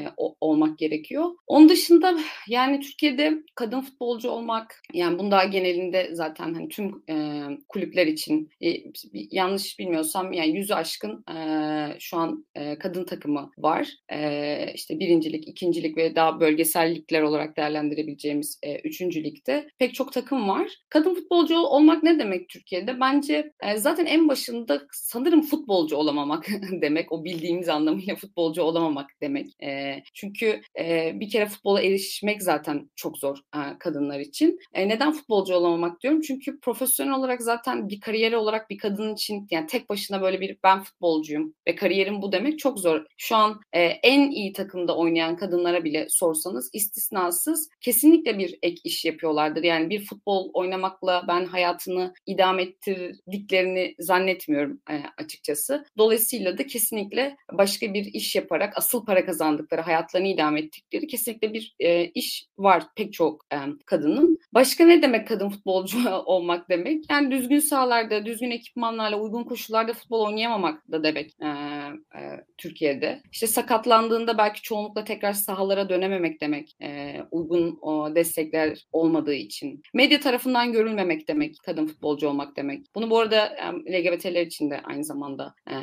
e, 0.00 0.08
olmak 0.40 0.78
gerekiyor. 0.78 1.30
Onun 1.46 1.68
dışında 1.68 2.18
yani 2.48 2.80
Türkiye'de 2.80 3.32
kadın 3.54 3.80
futbolcu 3.80 4.30
olmak 4.30 4.82
yani 4.92 5.18
bunun 5.18 5.30
daha 5.30 5.44
genelinde 5.44 6.08
zaten 6.12 6.54
hani 6.54 6.68
tüm 6.68 7.02
e, 7.08 7.46
kulüpler 7.68 8.06
için 8.06 8.50
e, 8.64 8.82
yanlış 9.12 9.61
bilmiyorsam 9.78 10.32
yani 10.32 10.56
yüzü 10.56 10.74
aşkın 10.74 11.24
e, 11.34 11.96
şu 11.98 12.16
an 12.16 12.46
e, 12.54 12.78
kadın 12.78 13.04
takımı 13.04 13.50
var. 13.58 13.88
E, 14.12 14.72
işte 14.74 14.98
birincilik, 14.98 15.48
ikincilik 15.48 15.96
ve 15.96 16.16
daha 16.16 16.40
bölgesel 16.40 16.94
ligler 16.94 17.22
olarak 17.22 17.56
değerlendirebileceğimiz 17.56 18.58
e, 18.62 18.78
üçüncü 18.78 19.24
ligde 19.24 19.68
pek 19.78 19.94
çok 19.94 20.12
takım 20.12 20.48
var. 20.48 20.68
Kadın 20.88 21.14
futbolcu 21.14 21.58
olmak 21.58 22.02
ne 22.02 22.18
demek 22.18 22.48
Türkiye'de? 22.48 23.00
Bence 23.00 23.52
e, 23.62 23.76
zaten 23.76 24.06
en 24.06 24.28
başında 24.28 24.82
sanırım 24.92 25.42
futbolcu 25.42 25.96
olamamak 25.96 26.48
demek. 26.82 27.12
O 27.12 27.24
bildiğimiz 27.24 27.68
anlamıyla 27.68 28.16
futbolcu 28.16 28.62
olamamak 28.62 29.10
demek. 29.22 29.62
E, 29.62 30.02
çünkü 30.14 30.60
e, 30.78 31.12
bir 31.20 31.30
kere 31.30 31.46
futbola 31.46 31.82
erişmek 31.82 32.42
zaten 32.42 32.90
çok 32.96 33.18
zor 33.18 33.38
e, 33.54 33.78
kadınlar 33.78 34.20
için. 34.20 34.58
E, 34.74 34.88
neden 34.88 35.12
futbolcu 35.12 35.54
olamamak 35.54 36.00
diyorum? 36.00 36.20
Çünkü 36.20 36.60
profesyonel 36.60 37.14
olarak 37.14 37.42
zaten 37.42 37.88
bir 37.88 38.00
kariyeri 38.00 38.36
olarak 38.36 38.70
bir 38.70 38.78
kadın 38.78 39.14
için 39.14 39.46
yani 39.52 39.66
tek 39.66 39.90
başına 39.90 40.22
böyle 40.22 40.40
bir 40.40 40.56
ben 40.64 40.82
futbolcuyum 40.82 41.54
ve 41.68 41.74
kariyerim 41.74 42.22
bu 42.22 42.32
demek 42.32 42.58
çok 42.58 42.78
zor. 42.78 43.04
Şu 43.18 43.36
an 43.36 43.60
e, 43.72 43.82
en 43.82 44.30
iyi 44.30 44.52
takımda 44.52 44.96
oynayan 44.96 45.36
kadınlara 45.36 45.84
bile 45.84 46.06
sorsanız 46.10 46.70
istisnasız 46.72 47.68
kesinlikle 47.80 48.38
bir 48.38 48.58
ek 48.62 48.80
iş 48.84 49.04
yapıyorlardır. 49.04 49.62
Yani 49.62 49.90
bir 49.90 50.04
futbol 50.04 50.50
oynamakla 50.54 51.24
ben 51.28 51.44
hayatını 51.44 52.14
idame 52.26 52.62
ettirdiklerini 52.62 53.94
zannetmiyorum 53.98 54.80
e, 54.90 55.02
açıkçası. 55.18 55.84
Dolayısıyla 55.98 56.58
da 56.58 56.66
kesinlikle 56.66 57.36
başka 57.52 57.94
bir 57.94 58.04
iş 58.04 58.34
yaparak 58.34 58.72
asıl 58.76 59.04
para 59.04 59.26
kazandıkları, 59.26 59.80
hayatlarını 59.80 60.28
idame 60.28 60.60
ettikleri 60.60 61.06
kesinlikle 61.06 61.52
bir 61.52 61.74
e, 61.80 62.04
iş 62.04 62.46
var 62.58 62.84
pek 62.96 63.12
çok 63.12 63.46
e, 63.52 63.56
kadının. 63.86 64.38
Başka 64.54 64.84
ne 64.84 65.02
demek 65.02 65.28
kadın 65.28 65.48
futbolcu 65.48 65.98
olmak 66.24 66.68
demek? 66.68 67.04
Yani 67.10 67.30
düzgün 67.30 67.58
sahalarda, 67.58 68.26
düzgün 68.26 68.50
ekipmanlarla, 68.50 69.20
uygun 69.20 69.41
koşullarda 69.44 69.92
futbol 69.92 70.26
oynayamamak 70.26 70.92
da 70.92 71.04
demek 71.04 71.30
e, 71.42 71.46
e, 71.46 72.20
Türkiye'de. 72.58 73.22
İşte 73.32 73.46
sakatlandığında 73.46 74.38
belki 74.38 74.62
çoğunlukla 74.62 75.04
tekrar 75.04 75.32
sahalara 75.32 75.88
dönememek 75.88 76.40
demek. 76.40 76.76
E, 76.82 77.16
uygun 77.30 77.78
o, 77.82 78.14
destekler 78.14 78.86
olmadığı 78.92 79.34
için. 79.34 79.82
Medya 79.94 80.20
tarafından 80.20 80.72
görülmemek 80.72 81.28
demek 81.28 81.56
kadın 81.64 81.86
futbolcu 81.86 82.28
olmak 82.28 82.56
demek. 82.56 82.86
Bunu 82.94 83.10
bu 83.10 83.18
arada 83.18 83.46
e, 83.46 83.92
LGBT'ler 83.92 84.46
için 84.46 84.70
de 84.70 84.80
aynı 84.84 85.04
zamanda 85.04 85.54
e, 85.70 85.74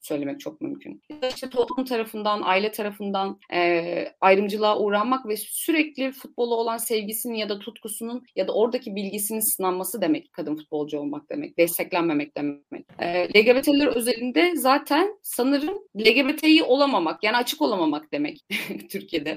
söylemek 0.00 0.40
çok 0.40 0.60
mümkün. 0.60 1.02
İşte 1.34 1.50
toplum 1.50 1.84
tarafından, 1.84 2.42
aile 2.42 2.72
tarafından 2.72 3.38
e, 3.52 4.12
ayrımcılığa 4.20 4.78
uğranmak 4.78 5.26
ve 5.28 5.36
sürekli 5.36 6.12
futbola 6.12 6.54
olan 6.54 6.76
sevgisinin 6.76 7.34
ya 7.34 7.48
da 7.48 7.58
tutkusunun 7.58 8.24
ya 8.36 8.48
da 8.48 8.52
oradaki 8.52 8.96
bilgisinin 8.96 9.40
sınanması 9.40 10.00
demek 10.00 10.32
kadın 10.32 10.56
futbolcu 10.56 10.98
olmak 10.98 11.30
demek, 11.30 11.58
desteklenmemek 11.58 12.36
demek. 12.36 12.86
E, 12.98 13.28
LGBT'ler 13.28 13.86
özelinde 13.86 14.56
zaten 14.56 15.18
sanırım 15.22 15.78
LGBT'yi 15.96 16.62
olamamak, 16.62 17.24
yani 17.24 17.36
açık 17.36 17.62
olamamak 17.62 18.12
demek 18.12 18.38
Türkiye'de. 18.90 19.36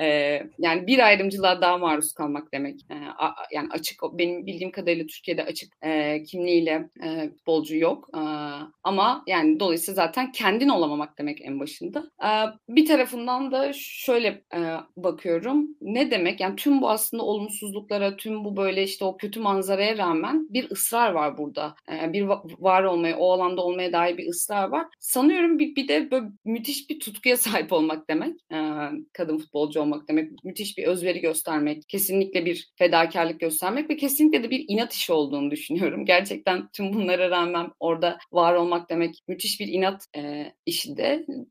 E, 0.00 0.06
yani 0.58 0.86
bir 0.86 0.98
ayrımcılığa 0.98 1.60
daha 1.60 1.78
maruz 1.78 2.12
kalmak 2.12 2.52
demek. 2.52 2.80
E, 2.90 2.94
a, 3.18 3.34
yani 3.52 3.68
açık, 3.70 4.02
benim 4.12 4.46
bildiğim 4.46 4.70
kadarıyla 4.70 5.06
Türkiye'de 5.06 5.44
açık 5.44 5.72
e, 5.82 6.22
kimliğiyle 6.22 6.88
e, 7.04 7.30
futbolcu 7.30 7.76
yok. 7.76 8.08
E, 8.14 8.20
ama 8.84 9.24
yani 9.26 9.60
dolayısıyla 9.60 10.03
zaten 10.06 10.32
kendin 10.32 10.68
olamamak 10.68 11.18
demek 11.18 11.40
en 11.42 11.60
başında. 11.60 12.10
E, 12.24 12.28
bir 12.68 12.86
tarafından 12.86 13.52
da 13.52 13.72
şöyle 13.74 14.28
e, 14.54 14.60
bakıyorum. 14.96 15.68
Ne 15.80 16.10
demek? 16.10 16.40
Yani 16.40 16.56
tüm 16.56 16.82
bu 16.82 16.90
aslında 16.90 17.22
olumsuzluklara, 17.22 18.16
tüm 18.16 18.44
bu 18.44 18.56
böyle 18.56 18.82
işte 18.82 19.04
o 19.04 19.16
kötü 19.16 19.40
manzaraya 19.40 19.98
rağmen 19.98 20.46
bir 20.50 20.70
ısrar 20.70 21.12
var 21.12 21.38
burada. 21.38 21.74
E, 21.92 22.12
bir 22.12 22.22
var 22.58 22.82
olmaya, 22.82 23.18
o 23.18 23.32
alanda 23.32 23.62
olmaya 23.62 23.92
dair 23.92 24.18
bir 24.18 24.28
ısrar 24.28 24.68
var. 24.68 24.86
Sanıyorum 25.00 25.58
bir, 25.58 25.76
bir 25.76 25.88
de 25.88 26.10
böyle 26.10 26.26
müthiş 26.44 26.90
bir 26.90 27.00
tutkuya 27.00 27.36
sahip 27.36 27.72
olmak 27.72 28.10
demek. 28.10 28.34
E, 28.52 28.58
kadın 29.12 29.38
futbolcu 29.38 29.80
olmak 29.80 30.08
demek. 30.08 30.44
Müthiş 30.44 30.78
bir 30.78 30.84
özveri 30.84 31.20
göstermek. 31.20 31.88
Kesinlikle 31.88 32.44
bir 32.44 32.68
fedakarlık 32.78 33.40
göstermek 33.40 33.90
ve 33.90 33.96
kesinlikle 33.96 34.42
de 34.42 34.50
bir 34.50 34.64
inat 34.68 34.92
işi 34.92 35.12
olduğunu 35.12 35.50
düşünüyorum. 35.50 36.04
Gerçekten 36.14 36.68
tüm 36.72 36.92
bunlara 36.92 37.30
rağmen 37.30 37.70
orada 37.80 38.18
var 38.32 38.54
olmak 38.54 38.90
demek 38.90 39.14
müthiş 39.28 39.60
bir 39.60 39.68
inat 39.68 39.93
e, 40.16 40.52
işi. 40.66 40.96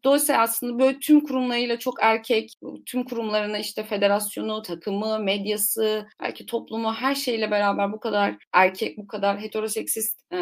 Dolayısıyla 0.03 0.41
aslında 0.41 0.79
böyle 0.79 0.99
tüm 0.99 1.19
kurumlarıyla 1.19 1.79
çok 1.79 1.93
erkek, 2.01 2.53
tüm 2.85 3.03
kurumlarına 3.03 3.57
işte 3.59 3.83
federasyonu, 3.83 4.61
takımı, 4.61 5.19
medyası, 5.19 6.07
belki 6.21 6.45
toplumu 6.45 6.93
her 6.93 7.15
şeyle 7.15 7.51
beraber 7.51 7.93
bu 7.93 7.99
kadar 7.99 8.35
erkek, 8.53 8.97
bu 8.97 9.07
kadar 9.07 9.41
heteroseksist 9.41 10.33
e, 10.33 10.37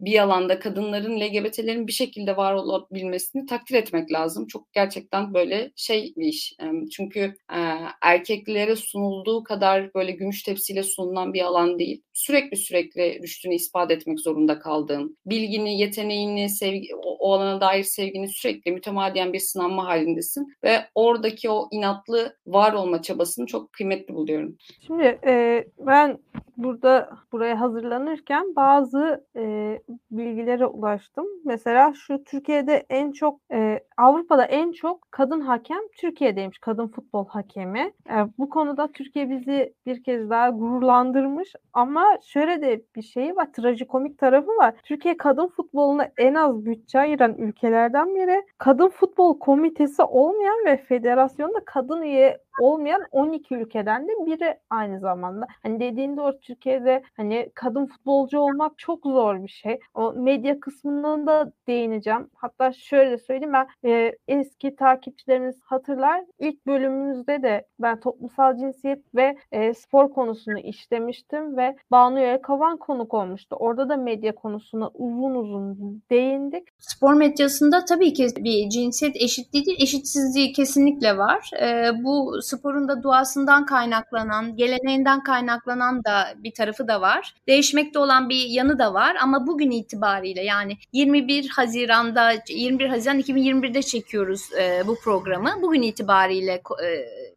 bir 0.00 0.18
alanda 0.18 0.58
kadınların, 0.58 1.20
LGBT'lerin 1.20 1.86
bir 1.86 1.92
şekilde 1.92 2.36
var 2.36 2.54
olabilmesini 2.54 3.46
takdir 3.46 3.74
etmek 3.74 4.12
lazım. 4.12 4.46
Çok 4.46 4.72
gerçekten 4.72 5.34
böyle 5.34 5.72
şey 5.76 6.12
bir 6.16 6.26
iş. 6.26 6.52
E, 6.62 6.88
çünkü 6.90 7.20
e, 7.52 7.58
erkeklere 8.02 8.76
sunulduğu 8.76 9.42
kadar 9.42 9.94
böyle 9.94 10.12
gümüş 10.12 10.42
tepsiyle 10.42 10.82
sunulan 10.82 11.32
bir 11.34 11.42
alan 11.42 11.78
değil. 11.78 12.02
Sürekli 12.12 12.56
sürekli 12.56 13.22
rüştünü 13.22 13.54
ispat 13.54 13.90
etmek 13.90 14.20
zorunda 14.20 14.58
kaldığın, 14.58 15.18
bilgini, 15.26 15.80
yeteneğini, 15.80 16.48
sevgi, 16.48 16.88
o, 16.96 17.16
o 17.18 17.32
alana 17.38 17.60
dair 17.60 17.82
sevgini 17.82 18.28
sürekli 18.28 18.72
mütemadiyen 18.72 19.32
bir 19.32 19.38
sınanma 19.38 19.86
halindesin 19.86 20.52
ve 20.64 20.78
oradaki 20.94 21.50
o 21.50 21.68
inatlı 21.70 22.36
var 22.46 22.72
olma 22.72 23.02
çabasını 23.02 23.46
çok 23.46 23.72
kıymetli 23.72 24.14
buluyorum. 24.14 24.56
Şimdi 24.86 25.18
e, 25.26 25.64
ben 25.78 26.18
burada 26.58 27.10
buraya 27.32 27.60
hazırlanırken 27.60 28.56
bazı 28.56 29.24
e, 29.36 29.78
bilgilere 30.10 30.66
ulaştım. 30.66 31.26
Mesela 31.44 31.92
şu 31.94 32.24
Türkiye'de 32.24 32.86
en 32.90 33.12
çok 33.12 33.40
e, 33.52 33.80
Avrupa'da 33.96 34.44
en 34.44 34.72
çok 34.72 35.12
kadın 35.12 35.40
hakem 35.40 35.78
Türkiye'deymiş. 35.96 36.58
Kadın 36.58 36.88
futbol 36.88 37.26
hakemi. 37.28 37.92
E, 38.10 38.14
bu 38.38 38.50
konuda 38.50 38.92
Türkiye 38.92 39.30
bizi 39.30 39.74
bir 39.86 40.02
kez 40.02 40.30
daha 40.30 40.48
gururlandırmış 40.50 41.52
ama 41.72 42.04
şöyle 42.26 42.62
de 42.62 42.82
bir 42.96 43.02
şey 43.02 43.36
var. 43.36 43.52
Trajikomik 43.52 44.18
tarafı 44.18 44.50
var. 44.50 44.74
Türkiye 44.84 45.16
kadın 45.16 45.48
futboluna 45.48 46.08
en 46.18 46.34
az 46.34 46.64
bütçe 46.64 46.98
ayıran 46.98 47.27
ülkelerden 47.38 48.14
biri. 48.14 48.46
Kadın 48.58 48.88
futbol 48.88 49.38
komitesi 49.38 50.02
olmayan 50.02 50.64
ve 50.66 50.76
federasyonda 50.76 51.58
kadın 51.64 52.02
üye 52.02 52.38
olmayan 52.60 53.02
12 53.10 53.54
ülkeden 53.54 54.08
de 54.08 54.12
biri 54.26 54.58
aynı 54.70 55.00
zamanda. 55.00 55.46
Hani 55.62 55.80
dediğin 55.80 56.16
doğru 56.16 56.40
Türkiye'de 56.40 57.02
hani 57.16 57.50
kadın 57.54 57.86
futbolcu 57.86 58.38
olmak 58.38 58.78
çok 58.78 59.02
zor 59.02 59.42
bir 59.42 59.48
şey. 59.48 59.80
O 59.94 60.12
medya 60.12 60.60
kısmından 60.60 61.26
da 61.26 61.52
değineceğim. 61.66 62.30
Hatta 62.34 62.72
şöyle 62.72 63.18
söyleyeyim 63.18 63.52
ben 63.52 63.90
e, 63.90 64.12
eski 64.28 64.76
takipçilerimiz 64.76 65.60
hatırlar. 65.62 66.24
İlk 66.38 66.66
bölümümüzde 66.66 67.42
de 67.42 67.66
ben 67.80 68.00
toplumsal 68.00 68.56
cinsiyet 68.56 69.14
ve 69.14 69.36
e, 69.52 69.74
spor 69.74 70.10
konusunu 70.10 70.58
işlemiştim 70.58 71.56
ve 71.56 71.76
Banu 71.90 72.20
Yelkavan 72.20 72.76
konuk 72.76 73.14
olmuştu. 73.14 73.56
Orada 73.56 73.88
da 73.88 73.96
medya 73.96 74.34
konusuna 74.34 74.88
uzun 74.94 75.34
uzun 75.34 76.02
değindik. 76.10 76.68
Spor 76.78 77.14
medyasında 77.14 77.84
tabii 77.84 78.12
ki 78.12 78.26
bir 78.38 78.68
cinsiyet 78.68 79.16
eşitliği 79.16 79.66
değil, 79.66 79.82
eşitsizliği 79.82 80.52
kesinlikle 80.52 81.18
var. 81.18 81.50
E, 81.62 81.90
bu 82.04 82.42
sporun 82.48 82.88
da 82.88 83.02
duasından 83.02 83.66
kaynaklanan, 83.66 84.56
geleneğinden 84.56 85.22
kaynaklanan 85.22 86.04
da 86.04 86.34
bir 86.36 86.50
tarafı 86.50 86.88
da 86.88 87.00
var. 87.00 87.34
Değişmekte 87.48 87.98
olan 87.98 88.28
bir 88.28 88.44
yanı 88.44 88.78
da 88.78 88.94
var 88.94 89.16
ama 89.22 89.46
bugün 89.46 89.70
itibariyle 89.70 90.44
yani 90.44 90.76
21 90.92 91.48
Haziran'da 91.48 92.32
21 92.48 92.88
Haziran 92.88 93.20
2021'de 93.20 93.82
çekiyoruz 93.82 94.52
e, 94.60 94.82
bu 94.86 94.98
programı. 95.00 95.50
Bugün 95.62 95.82
itibariyle 95.82 96.62
e, 96.84 96.88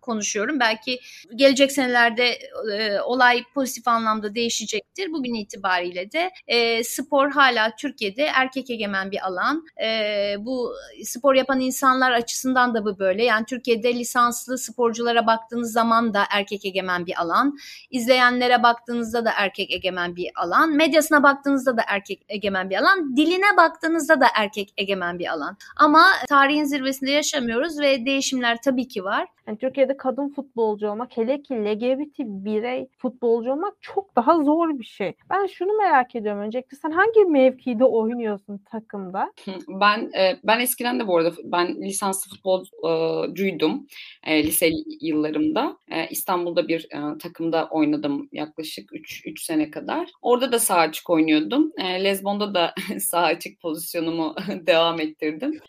konuşuyorum. 0.01 0.59
Belki 0.59 0.99
gelecek 1.35 1.71
senelerde 1.71 2.37
e, 2.77 3.01
olay 3.01 3.43
pozitif 3.53 3.87
anlamda 3.87 4.35
değişecektir. 4.35 5.11
Bugün 5.11 5.33
itibariyle 5.33 6.11
de 6.11 6.31
e, 6.47 6.83
spor 6.83 7.31
hala 7.31 7.75
Türkiye'de 7.75 8.23
erkek 8.23 8.69
egemen 8.69 9.11
bir 9.11 9.27
alan. 9.27 9.65
E, 9.83 10.35
bu 10.39 10.73
spor 11.03 11.35
yapan 11.35 11.59
insanlar 11.59 12.11
açısından 12.11 12.73
da 12.73 12.85
bu 12.85 12.99
böyle. 12.99 13.25
Yani 13.25 13.45
Türkiye'de 13.45 13.95
lisanslı 13.95 14.57
sporculara 15.01 15.27
baktığınız 15.27 15.71
zaman 15.73 16.13
da 16.13 16.23
erkek 16.31 16.65
egemen 16.65 17.05
bir 17.05 17.21
alan. 17.21 17.57
İzleyenlere 17.91 18.63
baktığınızda 18.63 19.25
da 19.25 19.31
erkek 19.37 19.71
egemen 19.71 20.15
bir 20.15 20.29
alan. 20.35 20.75
Medyasına 20.75 21.23
baktığınızda 21.23 21.77
da 21.77 21.81
erkek 21.87 22.25
egemen 22.29 22.69
bir 22.69 22.75
alan. 22.75 23.15
Diline 23.17 23.57
baktığınızda 23.57 24.21
da 24.21 24.25
erkek 24.35 24.73
egemen 24.77 25.19
bir 25.19 25.27
alan. 25.27 25.57
Ama 25.77 26.03
tarihin 26.29 26.63
zirvesinde 26.63 27.11
yaşamıyoruz 27.11 27.79
ve 27.79 28.05
değişimler 28.05 28.57
tabii 28.61 28.87
ki 28.87 29.03
var. 29.03 29.27
Yani 29.47 29.57
Türkiye'de 29.57 29.97
kadın 29.97 30.29
futbolcu 30.29 30.89
olmak, 30.89 31.17
hele 31.17 31.41
ki 31.41 31.53
LGBT 31.53 32.19
birey 32.19 32.87
futbolcu 32.97 33.51
olmak 33.51 33.73
çok 33.81 34.15
daha 34.15 34.43
zor 34.43 34.79
bir 34.79 34.83
şey. 34.83 35.13
Ben 35.29 35.45
şunu 35.45 35.77
merak 35.77 36.15
ediyorum 36.15 36.41
öncelikle 36.41 36.77
sen 36.77 36.91
hangi 36.91 37.25
mevkide 37.25 37.85
oynuyorsun 37.85 38.57
takımda? 38.57 39.31
Ben 39.67 40.11
e, 40.19 40.39
ben 40.43 40.59
eskiden 40.59 40.99
de 40.99 41.07
bu 41.07 41.17
arada 41.17 41.31
ben 41.43 41.81
lisanslı 41.81 42.31
futbolcuydum 42.31 43.87
e, 44.23 44.43
lise 44.43 44.69
yıllarımda. 45.01 45.77
E, 45.91 46.07
İstanbul'da 46.07 46.67
bir 46.67 46.87
e, 46.91 47.17
takımda 47.17 47.67
oynadım 47.71 48.29
yaklaşık 48.31 48.93
3 48.93 49.21
3 49.25 49.43
sene 49.43 49.71
kadar. 49.71 50.09
Orada 50.21 50.51
da 50.51 50.59
sağ 50.59 50.75
açık 50.75 51.09
oynuyordum. 51.09 51.71
E, 51.77 52.03
Lezbon'da 52.03 52.53
da 52.53 52.73
sağ 52.99 53.21
açık 53.21 53.61
pozisyonumu 53.61 54.35
devam 54.67 55.01
ettirdim. 55.01 55.59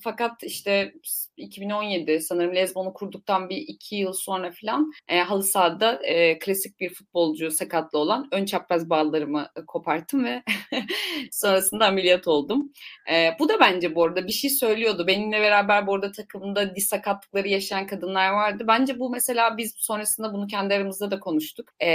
Fakat 0.00 0.42
işte 0.42 0.94
2017 1.36 2.20
sanırım 2.20 2.54
Lezbon'u 2.54 2.92
kurduktan 2.92 3.48
bir 3.48 3.56
iki 3.56 3.96
yıl 3.96 4.12
sonra 4.12 4.50
filan 4.50 4.92
e, 5.08 5.20
halı 5.20 5.42
sahada 5.42 6.00
e, 6.04 6.38
klasik 6.38 6.80
bir 6.80 6.94
futbolcu 6.94 7.50
sakatlı 7.50 7.98
olan 7.98 8.28
ön 8.32 8.44
çapraz 8.44 8.90
bağlarımı 8.90 9.48
e, 9.56 9.66
koparttım 9.66 10.24
ve 10.24 10.42
sonrasında 11.30 11.86
ameliyat 11.86 12.28
oldum. 12.28 12.72
E, 13.12 13.30
bu 13.38 13.48
da 13.48 13.60
bence 13.60 13.94
bu 13.94 14.04
arada 14.04 14.26
bir 14.26 14.32
şey 14.32 14.50
söylüyordu. 14.50 15.06
Benimle 15.06 15.40
beraber 15.40 15.86
bu 15.86 15.94
arada 15.94 16.12
takımda 16.12 16.76
diz 16.76 16.86
sakatlıkları 16.86 17.48
yaşayan 17.48 17.86
kadınlar 17.86 18.30
vardı. 18.30 18.64
Bence 18.68 18.98
bu 18.98 19.10
mesela 19.10 19.56
biz 19.56 19.74
sonrasında 19.76 20.32
bunu 20.32 20.46
kendi 20.46 20.74
aramızda 20.74 21.10
da 21.10 21.20
konuştuk. 21.20 21.68
E, 21.82 21.88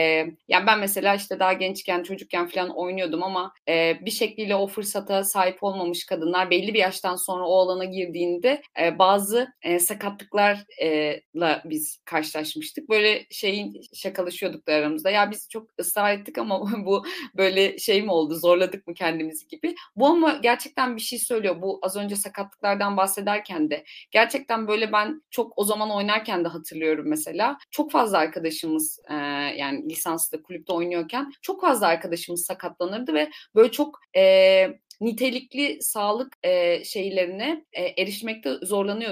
yani 0.48 0.68
ben 0.68 0.80
mesela 0.80 1.16
işte 1.16 1.40
daha 1.40 1.54
gençken 1.54 2.04
çocukken 2.04 2.48
filan 2.48 2.70
oynuyordum 2.70 3.24
ama 3.24 3.54
e, 3.70 3.98
bir 4.06 4.12
şekliyle 4.12 4.56
o 4.56 4.68
fırsata 4.68 5.24
sahip 5.24 5.64
olmamış 5.64 6.06
kadınlar 6.06 6.50
belli 6.50 6.74
bir 6.74 6.80
yaştan 6.80 7.16
sonra 7.16 7.48
o 7.48 7.58
alana 7.60 7.86
girdiğinde 7.86 8.62
e, 8.82 9.00
bazı 9.00 9.29
sakatlıklar 9.80 10.66
e, 10.82 11.22
la 11.36 11.62
biz 11.66 12.00
karşılaşmıştık. 12.06 12.90
Böyle 12.90 13.26
şeyin 13.32 13.82
şakalaşıyorduk 13.94 14.68
da 14.68 14.74
aramızda. 14.74 15.10
Ya 15.10 15.32
biz 15.32 15.50
çok 15.50 15.70
ısrar 15.80 16.14
ettik 16.14 16.38
ama 16.38 16.62
bu 16.86 17.06
böyle 17.38 17.78
şey 17.78 18.02
mi 18.02 18.12
oldu 18.12 18.36
zorladık 18.36 18.88
mı 18.88 18.94
kendimizi 18.94 19.48
gibi. 19.48 19.76
Bu 19.96 20.08
ama 20.08 20.40
gerçekten 20.44 20.96
bir 20.96 21.02
şey 21.02 21.20
söylüyor. 21.20 21.62
Bu 21.62 21.80
az 21.82 21.96
önce 21.96 22.16
sakatlıklardan 22.16 22.98
bahsederken 22.98 23.70
de 23.70 23.84
gerçekten 24.12 24.68
böyle 24.68 24.92
ben 24.92 25.22
çok 25.32 25.54
o 25.58 25.64
zaman 25.64 25.92
oynarken 25.92 26.46
de 26.46 26.48
hatırlıyorum 26.48 27.06
mesela. 27.08 27.58
Çok 27.72 27.92
fazla 27.92 28.18
arkadaşımız 28.18 29.00
e, 29.10 29.14
yani 29.58 29.90
lisanslı 29.90 30.44
kulüpte 30.44 30.74
oynuyorken 30.74 31.32
çok 31.42 31.62
fazla 31.62 31.88
arkadaşımız 31.88 32.46
sakatlanırdı 32.46 33.14
ve 33.14 33.30
böyle 33.56 33.72
çok 33.72 34.00
e, 34.16 34.80
nitelikli 35.02 35.78
sağlık 35.82 36.38
e, 36.44 36.84
şeylerine 36.84 37.66
e, 37.74 38.02
erişmekte 38.02 38.50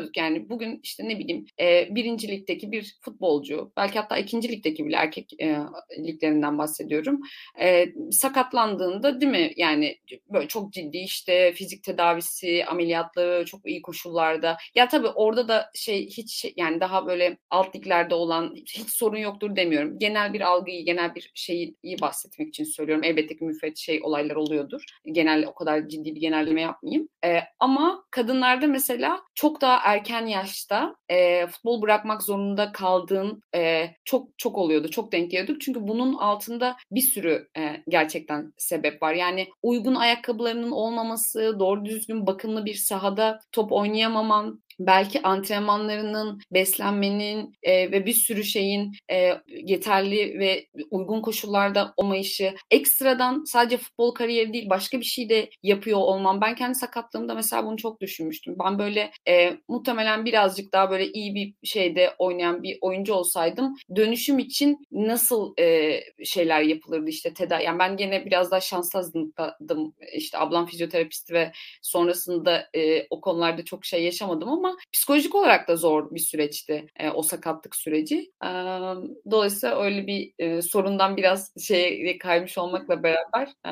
zorlanıyorduk. 0.08 0.18
Yani 0.18 0.50
bugün 0.50 0.80
işte 0.84 1.10
ne 1.10 1.20
bileyim 1.20 1.46
e, 1.60 1.96
birinci 1.96 2.28
ligdeki 2.28 2.72
bir 2.72 2.98
futbolcu, 3.02 3.72
belki 3.78 4.00
hatta 4.00 4.18
ikinci 4.18 4.50
ligdeki 4.50 4.86
bile 4.86 4.96
erkek 4.96 5.34
e, 5.42 5.58
liglerinden 6.00 6.58
bahsediyorum. 6.58 7.20
E, 7.60 7.86
sakatlandığında 8.12 9.22
değil 9.22 9.32
mi? 9.32 9.52
Yani 9.58 9.98
böyle 10.30 10.48
çok 10.48 10.74
ciddi 10.74 10.98
işte 10.98 11.54
fizik 11.54 11.84
tedavisi, 11.84 12.66
ameliyatları 12.66 13.46
çok 13.46 13.62
iyi 13.66 13.82
koşullarda. 13.82 14.58
Ya 14.76 14.88
tabii 14.88 15.08
orada 15.08 15.48
da 15.48 15.70
şey 15.76 16.08
hiç 16.10 16.34
şey, 16.34 16.54
yani 16.58 16.80
daha 16.80 17.08
böyle 17.08 17.38
alt 17.50 17.76
liglerde 17.76 18.16
olan 18.16 18.56
hiç 18.56 18.90
sorun 18.90 19.18
yoktur 19.18 19.56
demiyorum. 19.56 20.00
Genel 20.00 20.34
bir 20.34 20.42
algıyı, 20.42 20.86
genel 20.86 21.16
bir 21.16 21.32
şeyi 21.36 21.76
iyi 21.84 22.02
bahsetmek 22.02 22.48
için 22.48 22.64
söylüyorum. 22.64 23.04
Elbette 23.04 23.38
ki 23.38 23.46
müfret 23.46 23.78
şey 23.78 24.00
olaylar 24.04 24.36
oluyordur. 24.36 24.84
Genel 25.12 25.46
o 25.48 25.54
kadar 25.54 25.88
ciddi 25.88 26.16
bir 26.16 26.22
genelleme 26.22 26.62
yapmayayım. 26.62 27.10
E, 27.26 27.40
ama 27.60 28.04
kadınlarda 28.12 28.68
mesela 28.68 29.22
çok 29.36 29.62
daha 29.62 29.78
erken 29.98 30.26
yaşta 30.26 30.96
e, 31.10 31.48
futbol 31.48 31.82
bırakmak 31.82 32.24
zorunda 32.24 32.72
kaldığın 32.72 33.44
e, 33.56 33.86
çok 34.06 34.30
çok 34.38 34.58
oluyordu. 34.58 34.90
Çok 34.92 35.12
denk 35.12 35.32
geliyorduk. 35.32 35.62
Çünkü 35.62 35.88
bunun 35.88 36.14
altında 36.14 36.78
bir 36.92 37.02
sürü 37.02 37.48
e, 37.58 37.84
gerçekten 37.90 38.54
sebep 38.58 39.02
var. 39.02 39.14
Yani 39.14 39.48
uygun 39.64 39.96
ayakkabılarının 39.96 40.72
olmaması, 40.72 41.56
doğru 41.60 41.86
düzgün 41.86 42.28
bakımlı 42.28 42.66
bir 42.66 42.74
sahada 42.74 43.40
top 43.52 43.72
oynayamaman, 43.72 44.64
belki 44.80 45.22
antrenmanlarının, 45.22 46.40
beslenmenin 46.52 47.54
e, 47.64 47.92
ve 47.92 48.06
bir 48.06 48.14
sürü 48.14 48.44
şeyin 48.44 48.92
e, 49.12 49.34
yeterli 49.48 50.40
ve 50.40 50.68
uygun 50.92 51.22
koşullarda 51.22 51.94
olmayışı, 51.98 52.54
ekstradan 52.72 53.44
sadece 53.44 53.78
futbol 53.78 54.12
kariyeri 54.14 54.54
değil 54.54 54.70
başka 54.70 55.00
bir 55.00 55.06
şey 55.06 55.30
de 55.30 55.50
yapıyor 55.64 55.98
olmam. 56.00 56.42
Ben 56.42 56.56
kendi 56.56 56.76
sakatlığımda 56.76 57.36
mesela 57.36 57.66
bunu 57.66 57.78
çok 57.78 58.02
düşünmüştüm. 58.02 58.56
Ben 58.66 58.80
böyle 58.80 59.12
e, 59.28 59.58
muhtemelen 59.68 60.26
birazcık 60.26 60.74
daha 60.74 60.92
böyle 60.92 61.12
iyi 61.12 61.36
bir 61.36 61.54
şeyde 61.64 62.16
oynayan 62.20 62.64
bir 62.64 62.78
oyuncu 62.82 63.14
olsaydım 63.14 63.76
dönüşüm 63.96 64.40
için 64.40 64.88
nasıl 64.92 65.54
e, 65.60 66.00
şeyler 66.26 66.62
yapılırdı 66.62 67.10
işte 67.10 67.34
tedavi. 67.34 67.64
Yani 67.64 67.80
ben 67.80 67.98
gene 67.98 68.26
biraz 68.26 68.52
daha 68.52 68.60
şanssızdım. 68.60 69.34
İşte 70.14 70.38
ablam 70.38 70.66
fizyoterapist 70.66 71.32
ve 71.32 71.52
sonrasında 71.82 72.70
e, 72.76 73.08
o 73.10 73.22
konularda 73.22 73.66
çok 73.66 73.86
şey 73.86 74.04
yaşamadım 74.04 74.50
ama 74.50 74.67
ama 74.68 74.78
psikolojik 74.94 75.36
olarak 75.36 75.68
da 75.68 75.76
zor 75.76 76.12
bir 76.12 76.20
süreçti 76.20 76.88
e, 76.96 77.10
o 77.10 77.22
sakatlık 77.22 77.76
süreci. 77.76 78.32
E, 78.44 78.50
dolayısıyla 79.32 79.84
öyle 79.84 80.08
bir 80.08 80.34
e, 80.40 80.62
sorundan 80.62 81.18
biraz 81.18 81.54
şey 81.62 82.18
kaymış 82.18 82.58
olmakla 82.58 83.04
beraber 83.04 83.54
e, 83.66 83.72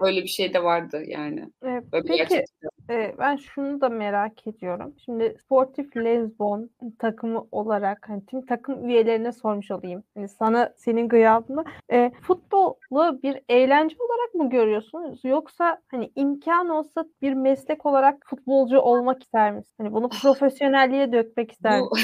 öyle 0.00 0.22
bir 0.22 0.28
şey 0.28 0.54
de 0.54 0.64
vardı 0.64 1.02
yani. 1.06 1.50
Evet, 1.62 1.84
peki 2.08 2.44
e, 2.90 3.14
ben 3.18 3.36
şunu 3.36 3.80
da 3.80 3.88
merak 3.88 4.46
ediyorum. 4.46 4.94
Şimdi 5.04 5.36
Sportif 5.44 5.96
Lesbon 5.96 6.70
takımı 6.98 7.46
olarak 7.52 8.08
hani 8.08 8.26
tüm 8.26 8.46
takım 8.46 8.88
üyelerine 8.88 9.32
sormuş 9.32 9.70
olayım. 9.70 10.02
Hani 10.14 10.28
sana 10.28 10.74
senin 10.76 11.08
gıyabında 11.08 11.64
e, 11.92 12.12
futbolu 12.22 13.22
bir 13.22 13.40
eğlence 13.48 13.96
olarak 13.98 14.34
mı 14.34 14.50
görüyorsunuz 14.50 15.20
yoksa 15.24 15.78
hani 15.90 16.12
imkan 16.16 16.68
olsa 16.68 17.04
bir 17.22 17.34
meslek 17.34 17.86
olarak 17.86 18.26
futbolcu 18.26 18.78
olmak 18.78 19.22
ister 19.22 19.52
misin? 19.52 19.74
Hani 19.78 19.92
bunu 19.92 20.08
profesyonelliğe 20.34 21.12
dökmek 21.12 21.52
ister 21.52 21.80
bu, 21.80 21.96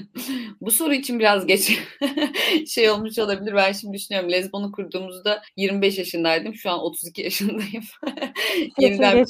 bu 0.60 0.70
soru 0.70 0.94
için 0.94 1.18
biraz 1.18 1.46
geç 1.46 1.78
şey 2.66 2.90
olmuş 2.90 3.18
olabilir. 3.18 3.54
Ben 3.54 3.72
şimdi 3.72 3.94
düşünüyorum. 3.96 4.32
Lezbon'u 4.32 4.72
kurduğumuzda 4.72 5.42
25 5.56 5.98
yaşındaydım. 5.98 6.54
Şu 6.54 6.70
an 6.70 6.78
32 6.78 7.22
yaşındayım. 7.22 7.84
yeniden, 8.78 9.24
bir 9.24 9.26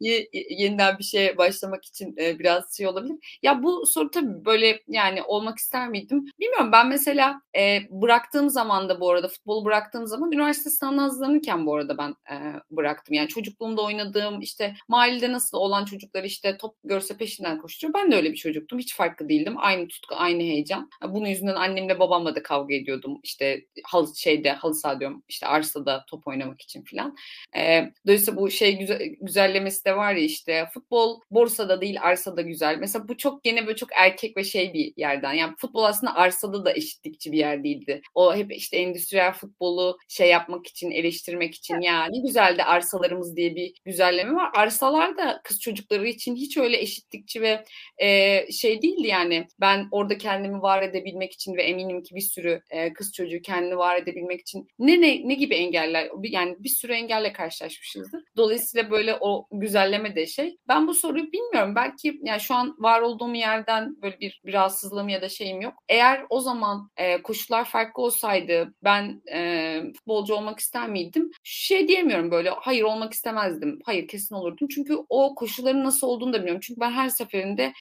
şey, 0.00 0.28
yeniden 0.50 0.98
bir 0.98 1.04
şeye 1.04 1.38
başlamak 1.38 1.84
için 1.84 2.14
e, 2.20 2.38
biraz 2.38 2.76
şey 2.76 2.86
olabilir. 2.86 3.38
Ya 3.42 3.62
bu 3.62 3.86
soru 3.86 4.10
tabii 4.10 4.44
böyle 4.44 4.80
yani 4.88 5.22
olmak 5.22 5.58
ister 5.58 5.88
miydim? 5.88 6.24
Bilmiyorum 6.40 6.72
ben 6.72 6.88
mesela 6.88 7.40
e, 7.58 7.78
bıraktığım 7.90 8.50
zaman 8.50 8.88
da 8.88 9.00
bu 9.00 9.10
arada 9.10 9.28
futbolu 9.28 9.64
bıraktığım 9.64 10.06
zaman 10.06 10.32
üniversite 10.32 10.70
sınavına 10.70 11.02
hazırlanırken 11.02 11.66
bu 11.66 11.74
arada 11.74 11.98
ben 11.98 12.10
e, 12.10 12.36
bıraktım. 12.70 13.14
Yani 13.14 13.28
çocukluğumda 13.28 13.82
oynadığım 13.82 14.40
işte 14.40 14.74
mahallede 14.88 15.32
nasıl 15.32 15.58
olan 15.58 15.84
çocuklar 15.84 16.24
işte 16.24 16.56
top 16.56 16.74
görse 16.84 17.16
peşinden 17.28 17.58
koşturuyor. 17.58 17.94
Ben 17.94 18.12
de 18.12 18.16
öyle 18.16 18.32
bir 18.32 18.36
çocuktum. 18.36 18.78
Hiç 18.78 18.96
farklı 18.96 19.28
değildim. 19.28 19.54
Aynı 19.56 19.88
tutku, 19.88 20.14
aynı 20.14 20.42
heyecan. 20.42 20.90
Bunun 21.08 21.26
yüzünden 21.26 21.54
annemle 21.54 21.98
babamla 21.98 22.34
da 22.34 22.42
kavga 22.42 22.74
ediyordum. 22.74 23.20
İşte 23.22 23.64
halı 23.84 24.16
şeyde 24.16 24.52
halı 24.52 24.74
saha 24.74 25.00
diyorum. 25.00 25.22
işte 25.28 25.46
arsada 25.46 26.04
top 26.08 26.28
oynamak 26.28 26.60
için 26.60 26.82
filan. 26.82 27.16
E, 27.56 27.92
dolayısıyla 28.06 28.40
bu 28.40 28.50
şey 28.50 28.78
güzel, 28.78 29.00
güzellemesi 29.20 29.84
de 29.84 29.96
var 29.96 30.14
ya 30.14 30.24
işte 30.24 30.66
futbol 30.74 31.20
borsada 31.30 31.80
değil 31.80 31.96
arsada 32.00 32.42
güzel. 32.42 32.76
Mesela 32.78 33.08
bu 33.08 33.16
çok 33.16 33.44
gene 33.44 33.66
böyle 33.66 33.76
çok 33.76 33.88
erkek 33.96 34.36
ve 34.36 34.44
şey 34.44 34.72
bir 34.74 34.92
yerden. 34.96 35.32
Yani 35.32 35.54
futbol 35.58 35.84
aslında 35.84 36.14
arsada 36.14 36.64
da 36.64 36.72
eşitlikçi 36.72 37.32
bir 37.32 37.38
yer 37.38 37.64
değildi. 37.64 38.00
O 38.14 38.36
hep 38.36 38.52
işte 38.52 38.76
endüstriyel 38.76 39.32
futbolu 39.32 39.98
şey 40.08 40.28
yapmak 40.28 40.66
için, 40.66 40.90
eleştirmek 40.90 41.54
için 41.54 41.80
yani 41.80 42.22
güzel 42.22 42.58
de 42.58 42.64
arsalarımız 42.64 43.36
diye 43.36 43.54
bir 43.54 43.72
güzelleme 43.84 44.34
var. 44.34 44.50
Arsalar 44.54 45.16
da 45.16 45.40
kız 45.44 45.60
çocukları 45.60 46.08
için 46.08 46.36
hiç 46.36 46.56
öyle 46.56 46.78
eşitlik 46.80 47.17
eşitlikçi 47.18 47.42
ve 47.42 47.64
e, 47.98 48.52
şey 48.52 48.82
değildi 48.82 49.06
yani 49.06 49.46
ben 49.60 49.88
orada 49.90 50.18
kendimi 50.18 50.62
var 50.62 50.82
edebilmek 50.82 51.32
için 51.32 51.56
ve 51.56 51.62
eminim 51.62 52.02
ki 52.02 52.14
bir 52.14 52.20
sürü 52.20 52.62
e, 52.70 52.92
kız 52.92 53.12
çocuğu 53.12 53.42
kendini 53.42 53.76
var 53.76 53.96
edebilmek 53.96 54.40
için 54.40 54.68
ne 54.78 55.00
ne 55.00 55.28
ne 55.28 55.34
gibi 55.34 55.54
engeller 55.54 56.10
yani 56.22 56.56
bir 56.58 56.68
sürü 56.68 56.92
engelle 56.92 57.32
karşılaşmışızdır. 57.32 58.24
Dolayısıyla 58.36 58.90
böyle 58.90 59.16
o 59.20 59.46
güzelleme 59.52 60.16
de 60.16 60.26
şey. 60.26 60.56
Ben 60.68 60.86
bu 60.86 60.94
soruyu 60.94 61.32
bilmiyorum. 61.32 61.74
Belki 61.74 62.20
yani 62.22 62.40
şu 62.40 62.54
an 62.54 62.76
var 62.78 63.00
olduğum 63.00 63.34
yerden 63.34 64.02
böyle 64.02 64.20
bir, 64.20 64.40
bir 64.44 64.52
rahatsızlığım 64.52 65.08
ya 65.08 65.22
da 65.22 65.28
şeyim 65.28 65.60
yok. 65.60 65.74
Eğer 65.88 66.24
o 66.30 66.40
zaman 66.40 66.90
e, 66.96 67.22
koşullar 67.22 67.64
farklı 67.64 68.02
olsaydı 68.02 68.74
ben 68.84 69.22
e, 69.32 69.80
futbolcu 69.96 70.34
olmak 70.34 70.58
ister 70.58 70.88
miydim? 70.88 71.30
Şey 71.44 71.88
diyemiyorum 71.88 72.30
böyle 72.30 72.50
hayır 72.50 72.82
olmak 72.82 73.12
istemezdim. 73.12 73.78
Hayır 73.84 74.08
kesin 74.08 74.34
olurdum. 74.34 74.68
Çünkü 74.68 74.96
o 75.08 75.34
koşulların 75.34 75.84
nasıl 75.84 76.06
olduğunu 76.06 76.32
da 76.32 76.38
bilmiyorum. 76.38 76.60
Çünkü 76.64 76.80
ben 76.80 76.90
her 76.98 77.08
seferinde 77.08 77.72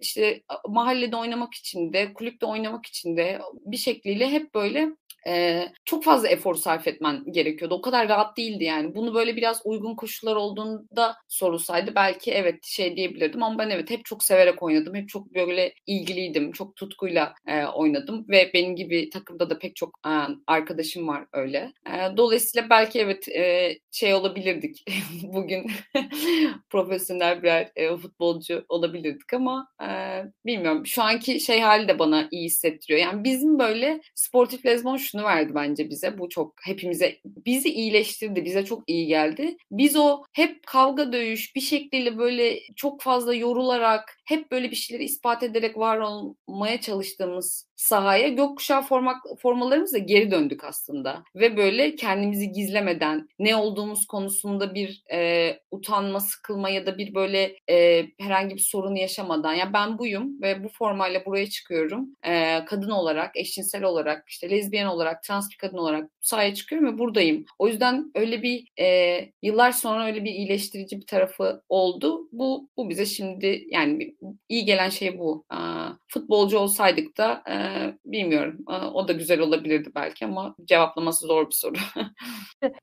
işte 0.00 0.42
mahallede 0.68 1.16
oynamak 1.16 1.54
için 1.54 1.92
de 1.92 2.12
kulüpte 2.14 2.46
oynamak 2.46 2.86
için 2.86 3.16
de 3.16 3.40
bir 3.52 3.76
şekliyle 3.76 4.30
hep 4.30 4.54
böyle 4.54 4.88
e, 5.26 5.64
çok 5.84 6.04
fazla 6.04 6.28
efor 6.28 6.54
sarf 6.54 6.88
etmen 6.88 7.32
gerekiyordu. 7.32 7.74
O 7.74 7.80
kadar 7.80 8.08
rahat 8.08 8.36
değildi 8.36 8.64
yani. 8.64 8.94
Bunu 8.94 9.14
böyle 9.14 9.36
biraz 9.36 9.60
uygun 9.64 9.94
koşullar 9.96 10.36
olduğunda 10.36 11.16
sorulsaydı 11.28 11.94
belki 11.94 12.32
evet 12.32 12.64
şey 12.64 12.96
diyebilirdim 12.96 13.42
ama 13.42 13.58
ben 13.58 13.70
evet 13.70 13.90
hep 13.90 14.04
çok 14.04 14.24
severek 14.24 14.62
oynadım. 14.62 14.94
Hep 14.94 15.08
çok 15.08 15.34
böyle 15.34 15.74
ilgiliydim. 15.86 16.52
Çok 16.52 16.76
tutkuyla 16.76 17.34
e, 17.46 17.64
oynadım 17.64 18.26
ve 18.28 18.50
benim 18.54 18.76
gibi 18.76 19.10
takımda 19.10 19.50
da 19.50 19.58
pek 19.58 19.76
çok 19.76 20.00
e, 20.06 20.12
arkadaşım 20.46 21.08
var 21.08 21.26
öyle. 21.32 21.72
E, 21.86 22.16
dolayısıyla 22.16 22.70
belki 22.70 23.00
evet 23.00 23.28
e, 23.28 23.78
şey 23.90 24.14
olabilirdik. 24.14 24.84
Bugün 25.22 25.66
profesyonel 26.70 27.42
birer 27.42 27.72
e, 27.76 27.96
futbolcu 27.96 28.64
olabilirdik 28.68 29.34
ama 29.34 29.68
e, 29.82 29.88
bilmiyorum. 30.46 30.86
Şu 30.86 31.02
anki 31.02 31.40
şey 31.40 31.60
hali 31.60 31.88
de 31.88 31.98
bana 31.98 32.28
iyi 32.30 32.44
hissettiriyor. 32.44 33.00
Yani 33.00 33.24
bizim 33.24 33.58
böyle 33.58 34.00
sportif 34.14 34.66
lezbon 34.66 34.96
şunu 35.10 35.24
verdi 35.24 35.54
bence 35.54 35.90
bize. 35.90 36.18
Bu 36.18 36.28
çok 36.28 36.54
hepimize 36.64 37.20
bizi 37.24 37.68
iyileştirdi. 37.68 38.44
Bize 38.44 38.64
çok 38.64 38.82
iyi 38.86 39.06
geldi. 39.06 39.56
Biz 39.70 39.96
o 39.96 40.22
hep 40.32 40.66
kavga 40.66 41.12
dövüş 41.12 41.56
bir 41.56 41.60
şekilde 41.60 42.18
böyle 42.18 42.60
çok 42.76 43.02
fazla 43.02 43.34
yorularak 43.34 44.16
hep 44.26 44.50
böyle 44.50 44.70
bir 44.70 44.76
şeyleri 44.76 45.04
ispat 45.04 45.42
ederek 45.42 45.76
var 45.78 45.98
olmaya 45.98 46.80
çalıştığımız 46.80 47.69
sahaya 47.80 48.28
gökkuşağı 48.28 48.82
forma, 48.82 49.20
formalarımızla 49.38 49.98
geri 49.98 50.30
döndük 50.30 50.64
aslında. 50.64 51.24
Ve 51.34 51.56
böyle 51.56 51.94
kendimizi 51.96 52.52
gizlemeden 52.52 53.28
ne 53.38 53.56
olduğumuz 53.56 54.06
konusunda 54.06 54.74
bir 54.74 55.02
e, 55.12 55.60
utanma, 55.70 56.20
sıkılma 56.20 56.70
ya 56.70 56.86
da 56.86 56.98
bir 56.98 57.14
böyle 57.14 57.56
e, 57.70 58.06
herhangi 58.18 58.54
bir 58.54 58.60
sorun 58.60 58.94
yaşamadan. 58.94 59.54
Yani 59.54 59.72
ben 59.72 59.98
buyum 59.98 60.42
ve 60.42 60.64
bu 60.64 60.68
formayla 60.68 61.24
buraya 61.26 61.46
çıkıyorum. 61.50 62.16
E, 62.26 62.64
kadın 62.64 62.90
olarak, 62.90 63.36
eşcinsel 63.36 63.84
olarak, 63.84 64.24
işte 64.28 64.50
lezbiyen 64.50 64.86
olarak, 64.86 65.22
trans 65.22 65.50
bir 65.50 65.56
kadın 65.56 65.78
olarak 65.78 66.10
sahaya 66.20 66.54
çıkıyorum 66.54 66.94
ve 66.94 66.98
buradayım. 66.98 67.44
O 67.58 67.68
yüzden 67.68 68.10
öyle 68.14 68.42
bir 68.42 68.68
e, 68.80 69.18
yıllar 69.42 69.72
sonra 69.72 70.06
öyle 70.06 70.24
bir 70.24 70.30
iyileştirici 70.30 70.96
bir 70.96 71.06
tarafı 71.06 71.62
oldu. 71.68 72.28
Bu 72.32 72.68
bu 72.76 72.88
bize 72.88 73.06
şimdi 73.06 73.64
yani 73.70 74.14
iyi 74.48 74.64
gelen 74.64 74.88
şey 74.88 75.18
bu. 75.18 75.44
E, 75.52 75.58
futbolcu 76.08 76.58
olsaydık 76.58 77.18
da 77.18 77.42
e, 77.50 77.56
bilmiyorum. 78.04 78.58
E, 78.70 78.72
o 78.72 79.08
da 79.08 79.12
güzel 79.12 79.40
olabilirdi 79.40 79.90
belki 79.94 80.24
ama 80.24 80.54
cevaplaması 80.64 81.26
zor 81.26 81.46
bir 81.46 81.54
soru. 81.54 81.74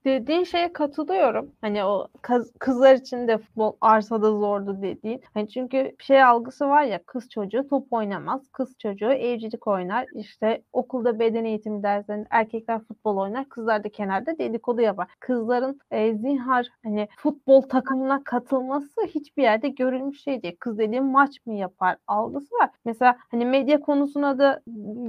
Dediğin 0.06 0.44
şeye 0.44 0.74
katılıyorum. 0.74 1.52
Hani 1.62 1.84
o 1.84 2.08
kız, 2.22 2.54
kızlar 2.60 2.96
için 2.96 3.28
de 3.28 3.38
futbol 3.38 3.74
arsada 3.82 4.32
zordu 4.32 4.82
dediğin. 4.82 5.22
Hani 5.34 5.50
çünkü 5.50 5.96
şey 6.00 6.24
algısı 6.24 6.68
var 6.70 6.84
ya 6.84 7.04
kız 7.06 7.30
çocuğu 7.30 7.68
top 7.70 7.88
oynamaz. 7.92 8.48
Kız 8.52 8.78
çocuğu 8.78 9.12
evcilik 9.12 9.68
oynar. 9.68 10.06
İşte 10.16 10.62
okulda 10.74 11.20
beden 11.20 11.46
eğitimi 11.46 11.84
derslerinde 11.84 12.28
erkekler 12.30 12.80
futbol 12.84 13.18
oynar. 13.18 13.50
Kızlar 13.50 13.84
da 13.84 13.90
kenarda 13.90 14.38
dedikodu 14.38 14.82
yapar. 14.82 15.08
Kızların 15.20 15.80
e, 15.92 16.14
zinhar 16.14 16.68
hani 16.84 17.08
futbol 17.18 17.62
takımına 17.62 18.24
katılması 18.24 19.08
hiçbir 19.38 19.44
yerde 19.44 19.70
görülmüş 19.70 20.24
şey 20.24 20.44
değil. 20.44 20.56
Kız 20.60 20.78
dediğim 20.78 21.06
maç 21.06 21.46
mı 21.46 21.54
yapar 21.54 21.98
algısı 22.08 22.56
var. 22.56 22.70
Mesela 22.86 23.18
hani 23.32 23.46
medya 23.46 23.80
konusuna 23.82 24.40
da 24.40 24.62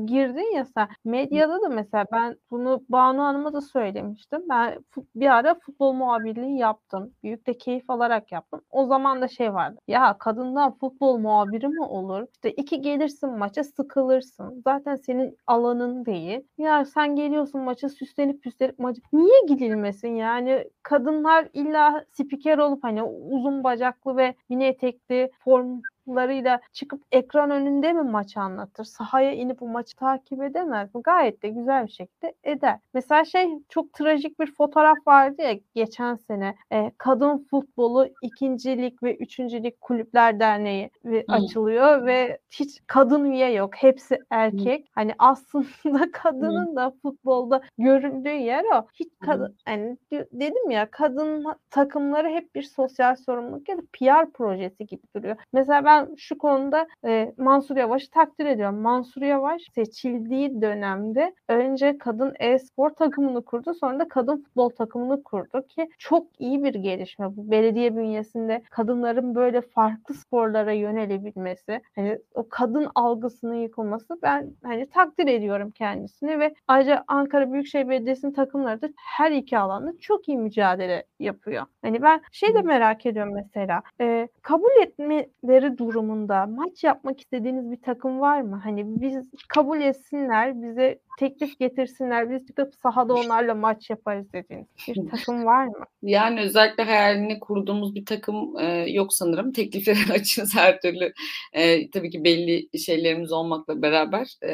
girdin 0.05 0.57
ya 0.57 0.64
sen. 0.64 0.88
Medyada 1.05 1.62
da 1.62 1.69
mesela 1.69 2.05
ben 2.12 2.37
bunu 2.51 2.83
Banu 2.88 3.23
Hanım'a 3.23 3.53
da 3.53 3.61
söylemiştim. 3.61 4.43
Ben 4.51 4.79
bir 5.14 5.27
ara 5.27 5.55
futbol 5.55 5.93
muhabirliği 5.93 6.59
yaptım. 6.59 7.12
Büyük 7.23 7.47
de 7.47 7.59
keyif 7.59 7.91
alarak 7.91 8.33
yaptım. 8.33 8.61
O 8.71 8.87
zaman 8.87 9.23
da 9.23 9.29
şey 9.29 9.55
vardı. 9.55 9.79
Ya 9.88 10.19
kadından 10.19 10.73
futbol 10.79 11.19
muhabiri 11.19 11.69
mi 11.69 11.85
olur? 11.85 12.27
İşte 12.33 12.51
iki 12.51 12.81
gelirsin 12.81 13.31
maça 13.38 13.64
sıkılırsın. 13.64 14.62
Zaten 14.64 14.97
senin 14.97 15.37
alanın 15.47 16.05
değil. 16.05 16.41
Ya 16.59 16.85
sen 16.85 17.17
geliyorsun 17.17 17.61
maça 17.61 17.88
süslenip 17.88 18.43
püslenip 18.43 18.79
maça. 18.79 19.03
Niye 19.12 19.41
gidilmesin 19.49 20.09
yani? 20.09 20.64
Kadınlar 20.83 21.49
illa 21.53 22.05
spiker 22.11 22.59
olup 22.59 22.85
hani 22.85 23.03
uzun 23.03 23.64
bacaklı 23.64 24.17
ve 24.18 24.35
mini 24.48 24.64
etekli 24.66 25.31
form 25.44 25.83
fotoğraflarıyla 26.09 26.61
çıkıp 26.73 27.03
ekran 27.12 27.51
önünde 27.51 27.92
mi 27.92 28.03
maçı 28.03 28.40
anlatır? 28.40 28.85
Sahaya 28.85 29.33
inip 29.33 29.61
bu 29.61 29.68
maçı 29.68 29.97
takip 29.97 30.42
edemez 30.42 30.94
mi? 30.94 31.03
Gayet 31.03 31.42
de 31.42 31.49
güzel 31.49 31.87
bir 31.87 31.92
şekilde 31.92 32.35
eder. 32.44 32.79
Mesela 32.94 33.25
şey 33.25 33.49
çok 33.68 33.92
trajik 33.92 34.40
bir 34.40 34.55
fotoğraf 34.55 34.97
vardı 35.07 35.42
ya 35.42 35.59
geçen 35.75 36.14
sene 36.14 36.55
e, 36.73 36.92
kadın 36.99 37.47
futbolu 37.51 38.09
ikincilik 38.23 39.03
ve 39.03 39.16
üçüncülük 39.16 39.81
kulüpler 39.81 40.40
derneği 40.40 40.90
ve 41.05 41.25
açılıyor 41.29 42.07
ve 42.07 42.38
hiç 42.51 42.81
kadın 42.87 43.25
üye 43.25 43.53
yok. 43.53 43.75
Hepsi 43.77 44.18
erkek. 44.31 44.90
Hani 44.94 45.14
aslında 45.18 46.11
kadının 46.12 46.77
da 46.77 46.92
futbolda 47.03 47.61
göründüğü 47.79 48.29
yer 48.29 48.64
o. 48.64 48.87
Hiç 48.94 49.09
kadın 49.21 49.57
hani 49.64 49.97
dedim 50.12 50.71
ya 50.71 50.90
kadın 50.90 51.47
takımları 51.71 52.29
hep 52.29 52.55
bir 52.55 52.62
sosyal 52.62 53.16
sorumluluk 53.16 53.68
ya 53.68 53.79
da 53.79 53.83
PR 53.92 54.33
projesi 54.33 54.87
gibi 54.87 55.03
duruyor. 55.16 55.37
Mesela 55.53 55.85
ben 55.85 55.97
şu 56.16 56.38
konuda 56.38 56.87
e, 57.04 57.34
Mansur 57.37 57.76
Yavaş'ı 57.76 58.11
takdir 58.11 58.46
ediyorum. 58.46 58.78
Mansur 58.80 59.22
Yavaş 59.22 59.62
seçildiği 59.74 60.62
dönemde 60.62 61.34
önce 61.48 61.98
kadın 61.98 62.34
e-spor 62.40 62.90
takımını 62.90 63.44
kurdu. 63.44 63.74
Sonra 63.74 63.98
da 63.98 64.08
kadın 64.08 64.37
futbol 64.37 64.68
takımını 64.68 65.22
kurdu 65.22 65.66
ki 65.68 65.88
çok 65.98 66.26
iyi 66.38 66.64
bir 66.64 66.74
gelişme 66.74 67.37
bu. 67.37 67.50
Belediye 67.50 67.96
bünyesinde 67.96 68.62
kadınların 68.70 69.34
böyle 69.34 69.61
farklı 69.61 70.14
sporlara 70.14 70.72
yönelebilmesi, 70.72 71.80
hani 71.94 72.18
o 72.34 72.48
kadın 72.48 72.88
algısının 72.94 73.54
yıkılması 73.54 74.18
ben 74.22 74.50
hani 74.62 74.90
takdir 74.90 75.26
ediyorum 75.26 75.70
kendisini 75.70 76.40
ve 76.40 76.54
ayrıca 76.68 77.04
Ankara 77.08 77.52
Büyükşehir 77.52 77.88
Belediyesi'nin 77.88 78.32
takımları 78.32 78.82
da 78.82 78.88
her 78.96 79.30
iki 79.30 79.58
alanda 79.58 79.92
çok 80.00 80.28
iyi 80.28 80.38
mücadele 80.38 81.04
yapıyor. 81.20 81.66
Hani 81.82 82.02
ben 82.02 82.20
şey 82.32 82.54
de 82.54 82.62
merak 82.62 83.06
ediyorum 83.06 83.34
mesela 83.34 83.82
e, 84.00 84.28
kabul 84.42 84.82
etmeleri 84.82 85.78
durumunda 85.79 86.47
maç 86.47 86.85
yapmak 86.85 87.21
istediğiniz 87.21 87.71
bir 87.71 87.83
takım 87.83 88.21
var 88.21 88.41
mı? 88.41 88.61
Hani 88.64 89.01
biz 89.01 89.31
kabul 89.49 89.81
etsinler, 89.81 90.62
bize 90.62 90.99
teklif 91.19 91.59
getirsinler, 91.59 92.31
biz 92.31 92.47
çıkıp 92.47 92.75
sahada 92.75 93.14
onlarla 93.14 93.55
maç 93.55 93.91
yaparız 93.91 94.33
dediğiniz 94.33 94.67
bir 94.88 95.11
takım 95.11 95.45
var 95.45 95.64
mı? 95.64 95.85
Yani 96.03 96.41
özellikle 96.41 96.83
hayalini 96.83 97.41
kurduğumuz 97.41 97.95
bir 97.95 98.07
takım 98.07 98.59
e, 98.59 98.91
yok 98.91 99.12
sanırım. 99.12 99.53
Tekliflere 99.53 100.12
açığız 100.12 100.57
her 100.57 100.81
türlü. 100.81 101.12
E, 101.53 101.91
tabii 101.91 102.11
ki 102.11 102.25
belli 102.25 102.79
şeylerimiz 102.79 103.33
olmakla 103.33 103.83
beraber 103.83 104.35
e, 104.43 104.53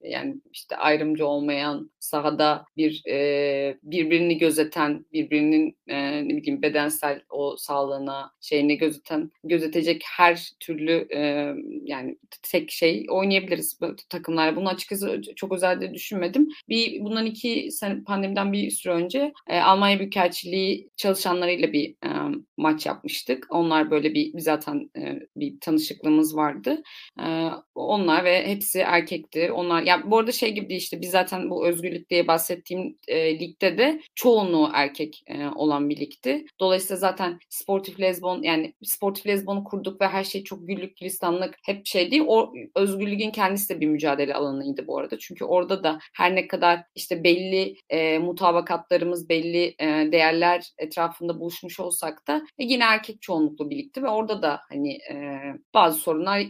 yani 0.00 0.36
işte 0.52 0.76
ayrımcı 0.76 1.26
olmayan, 1.26 1.90
sahada 1.98 2.64
bir 2.76 3.02
e, 3.08 3.78
birbirini 3.82 4.38
gözeten, 4.38 5.06
birbirinin 5.12 5.76
e, 5.86 6.28
ne 6.28 6.36
bileyim 6.36 6.62
bedensel 6.62 7.22
o 7.30 7.56
sağlığına 7.56 8.32
şeyini 8.40 8.78
gözeten, 8.78 9.30
gözetecek 9.44 10.02
her 10.16 10.52
türlü 10.60 11.08
e, 11.14 11.52
yani 11.84 12.18
tek 12.42 12.70
şey 12.70 13.06
oynayabiliriz 13.10 13.78
takımlarla. 14.10 14.56
Bunu 14.56 14.68
açıkçası 14.68 15.20
çok 15.36 15.52
özelde 15.52 15.94
düşünmedim. 15.94 16.48
Bir 16.68 17.00
bundan 17.00 17.26
iki 17.26 17.70
sene 17.70 18.02
pandemiden 18.04 18.52
bir 18.52 18.70
süre 18.70 18.92
önce 18.92 19.32
e, 19.46 19.60
Almanya 19.60 19.98
Büyükelçiliği 19.98 20.90
çalışanlarıyla 20.96 21.72
bir 21.72 21.90
e, 21.90 22.10
maç 22.56 22.86
yapmıştık. 22.86 23.46
Onlar 23.50 23.90
böyle 23.90 24.14
bir 24.14 24.38
zaten 24.38 24.90
e, 24.96 25.20
bir 25.36 25.60
tanışıklığımız 25.60 26.36
vardı. 26.36 26.82
E, 27.20 27.48
onlar 27.74 28.24
ve 28.24 28.46
hepsi 28.46 28.78
erkekti. 28.78 29.52
Onlar 29.52 29.82
ya 29.82 29.98
yani 29.98 30.10
bu 30.10 30.18
arada 30.18 30.32
şey 30.32 30.54
gibi 30.54 30.76
işte 30.76 31.00
biz 31.00 31.10
zaten 31.10 31.50
bu 31.50 31.66
özgürlük 31.66 32.10
diye 32.10 32.28
bahsettiğim 32.28 32.96
e, 33.08 33.38
ligde 33.40 33.78
de 33.78 34.00
çoğunluğu 34.14 34.70
erkek 34.74 35.22
e, 35.26 35.46
olan 35.46 35.90
bir 35.90 35.96
ligdi. 35.96 36.44
Dolayısıyla 36.60 36.96
zaten 36.96 37.38
sportif 37.48 38.00
lezbon 38.00 38.42
yani 38.42 38.74
sportif 38.82 39.26
lezbonu 39.26 39.64
kurduk 39.64 40.00
ve 40.00 40.08
her 40.08 40.24
şey 40.24 40.44
çok 40.48 40.68
güllük 40.68 40.96
gülistanlık 40.96 41.54
hep 41.64 41.86
şey 41.86 42.10
değil. 42.10 42.22
O 42.26 42.52
özgürlüğün 42.74 43.30
kendisi 43.30 43.74
de 43.74 43.80
bir 43.80 43.86
mücadele 43.86 44.34
alanıydı 44.34 44.86
bu 44.86 44.98
arada. 44.98 45.18
Çünkü 45.18 45.44
orada 45.44 45.84
da 45.84 45.98
her 46.14 46.34
ne 46.34 46.48
kadar 46.48 46.84
işte 46.94 47.24
belli 47.24 47.76
e, 47.90 48.18
mutabakatlarımız, 48.18 49.28
belli 49.28 49.74
e, 49.78 49.86
değerler 50.12 50.64
etrafında 50.78 51.40
buluşmuş 51.40 51.80
olsak 51.80 52.28
da 52.28 52.36
e, 52.58 52.64
yine 52.64 52.84
erkek 52.84 53.22
çoğunluklu 53.22 53.70
birlikte 53.70 54.02
ve 54.02 54.08
orada 54.08 54.42
da 54.42 54.60
hani 54.68 54.92
e, 54.92 55.40
bazı 55.74 55.98
sorunlar 55.98 56.42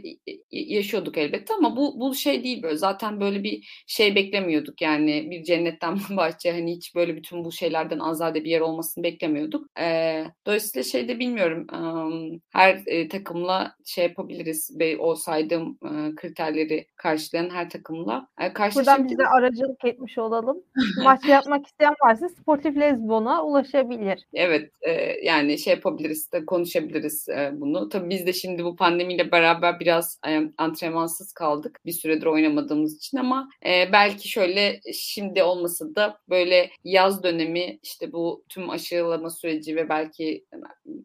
yaşıyorduk 0.51 1.19
elbette 1.19 1.55
ama 1.55 1.77
bu 1.77 2.01
bu 2.01 2.15
şey 2.15 2.45
değil 2.45 2.63
böyle 2.63 2.77
zaten 2.77 3.21
böyle 3.21 3.43
bir 3.43 3.85
şey 3.87 4.15
beklemiyorduk 4.15 4.83
yani 4.83 5.31
bir 5.31 5.45
cennetten 5.45 5.99
bahçe 6.17 6.53
hani 6.53 6.77
hiç 6.77 6.95
böyle 6.95 7.17
bütün 7.17 7.45
bu 7.45 7.53
şeylerden 7.53 7.99
azade 7.99 8.45
bir 8.45 8.51
yer 8.51 8.61
olmasını 8.61 9.05
beklemiyorduk. 9.05 9.79
E, 9.81 10.25
dolayısıyla 10.47 10.83
şey 10.83 11.09
de 11.09 11.19
bilmiyorum 11.19 11.67
e, 11.75 11.81
her 12.53 12.83
e, 12.87 13.09
takımla 13.09 13.75
şey 13.88 14.05
yapabiliriz 14.05 14.79
ve 14.79 14.98
o 14.98 15.14
saydığım 15.14 15.79
e, 15.85 16.14
kriterleri 16.14 16.87
karşılayan 16.96 17.51
her 17.51 17.70
takımla 17.70 18.29
e, 18.42 18.74
Buradan 18.74 19.09
bize 19.09 19.27
aracılık 19.27 19.85
etmiş 19.85 20.18
olalım. 20.18 20.62
Maç 21.05 21.24
yapmak 21.24 21.66
isteyen 21.66 21.94
varsa 22.05 22.29
Sportif 22.29 22.77
Lezbon'a 22.77 23.44
ulaşabilir. 23.44 24.27
Evet 24.35 24.70
e, 24.83 24.92
yani 25.24 25.59
şey 25.59 25.74
yapabiliriz 25.74 26.33
de 26.33 26.46
konuşabiliriz 26.46 27.29
e, 27.29 27.51
bunu. 27.53 27.88
Tabii 27.88 28.11
biz 28.11 28.27
de 28.27 28.33
şimdi 28.33 28.64
bu 28.64 28.77
pandemiyle 28.77 29.33
beraber 29.33 29.81
biraz 29.81 30.20
e, 30.29 30.40
antrenmansız 30.59 31.33
kaldık. 31.33 31.81
Bir 31.87 31.92
süredir 31.92 32.27
oynamadığımız 32.27 32.96
için 32.96 33.18
ama 33.18 33.48
e, 33.66 33.92
belki 33.92 34.29
şöyle 34.29 34.81
şimdi 34.94 35.42
olmasa 35.42 35.94
da 35.94 36.18
böyle 36.29 36.70
yaz 36.85 37.22
dönemi 37.22 37.79
işte 37.83 38.12
bu 38.12 38.44
tüm 38.48 38.70
aşılama 38.70 39.31
süreci 39.31 39.77
ve 39.77 39.88
belki 39.88 40.44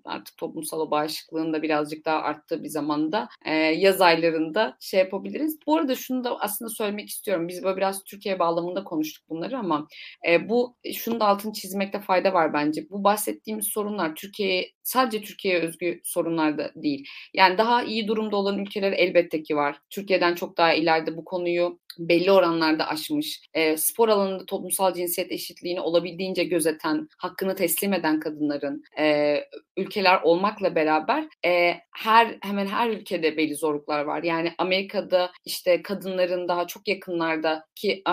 artık 0.05 0.37
toplumsal 0.37 0.91
bağışıklığın 0.91 1.53
da 1.53 1.61
birazcık 1.61 2.05
daha 2.05 2.21
arttığı 2.21 2.63
bir 2.63 2.69
zamanda 2.73 3.29
e, 3.45 3.53
yaz 3.55 4.01
aylarında 4.01 4.77
şey 4.79 4.99
yapabiliriz. 4.99 5.57
Bu 5.67 5.77
arada 5.77 5.95
şunu 5.95 6.23
da 6.23 6.39
aslında 6.39 6.69
söylemek 6.69 7.09
istiyorum. 7.09 7.47
Biz 7.47 7.63
böyle 7.63 7.77
biraz 7.77 8.03
Türkiye 8.03 8.39
bağlamında 8.39 8.83
konuştuk 8.83 9.29
bunları 9.29 9.57
ama 9.57 9.87
e, 10.27 10.49
bu 10.49 10.75
şunu 10.93 11.19
da 11.19 11.25
altını 11.25 11.53
çizmekte 11.53 11.99
fayda 11.99 12.33
var 12.33 12.53
bence. 12.53 12.89
Bu 12.89 13.03
bahsettiğimiz 13.03 13.67
sorunlar 13.67 14.15
Türkiye 14.15 14.71
sadece 14.83 15.21
Türkiye'ye 15.21 15.61
özgü 15.61 16.01
sorunlar 16.03 16.57
da 16.57 16.71
değil. 16.75 17.05
Yani 17.33 17.57
daha 17.57 17.83
iyi 17.83 18.07
durumda 18.07 18.35
olan 18.35 18.59
ülkeler 18.59 18.91
elbette 18.91 19.43
ki 19.43 19.55
var. 19.55 19.77
Türkiye'den 19.89 20.35
çok 20.35 20.57
daha 20.57 20.73
ileride 20.73 21.17
bu 21.17 21.25
konuyu 21.25 21.79
belli 21.99 22.31
oranlarda 22.31 22.87
aşmış, 22.87 23.41
e, 23.53 23.77
spor 23.77 24.09
alanında 24.09 24.45
toplumsal 24.45 24.93
cinsiyet 24.93 25.31
eşitliğini 25.31 25.81
olabildiğince 25.81 26.43
gözeten, 26.43 27.07
hakkını 27.17 27.55
teslim 27.55 27.93
eden 27.93 28.19
kadınların 28.19 28.83
e, 28.99 29.37
ülkeler 29.77 30.21
olmakla 30.21 30.75
beraber 30.75 31.27
e, 31.45 31.75
her 31.95 32.37
hemen 32.41 32.67
her 32.67 32.89
ülkede 32.89 33.37
belli 33.37 33.55
zorluklar 33.55 34.03
var. 34.03 34.23
Yani 34.23 34.51
Amerika'da 34.57 35.31
işte 35.45 35.81
kadınların 35.81 36.47
daha 36.47 36.67
çok 36.67 36.87
yakınlarda 36.87 37.65
ki 37.75 38.03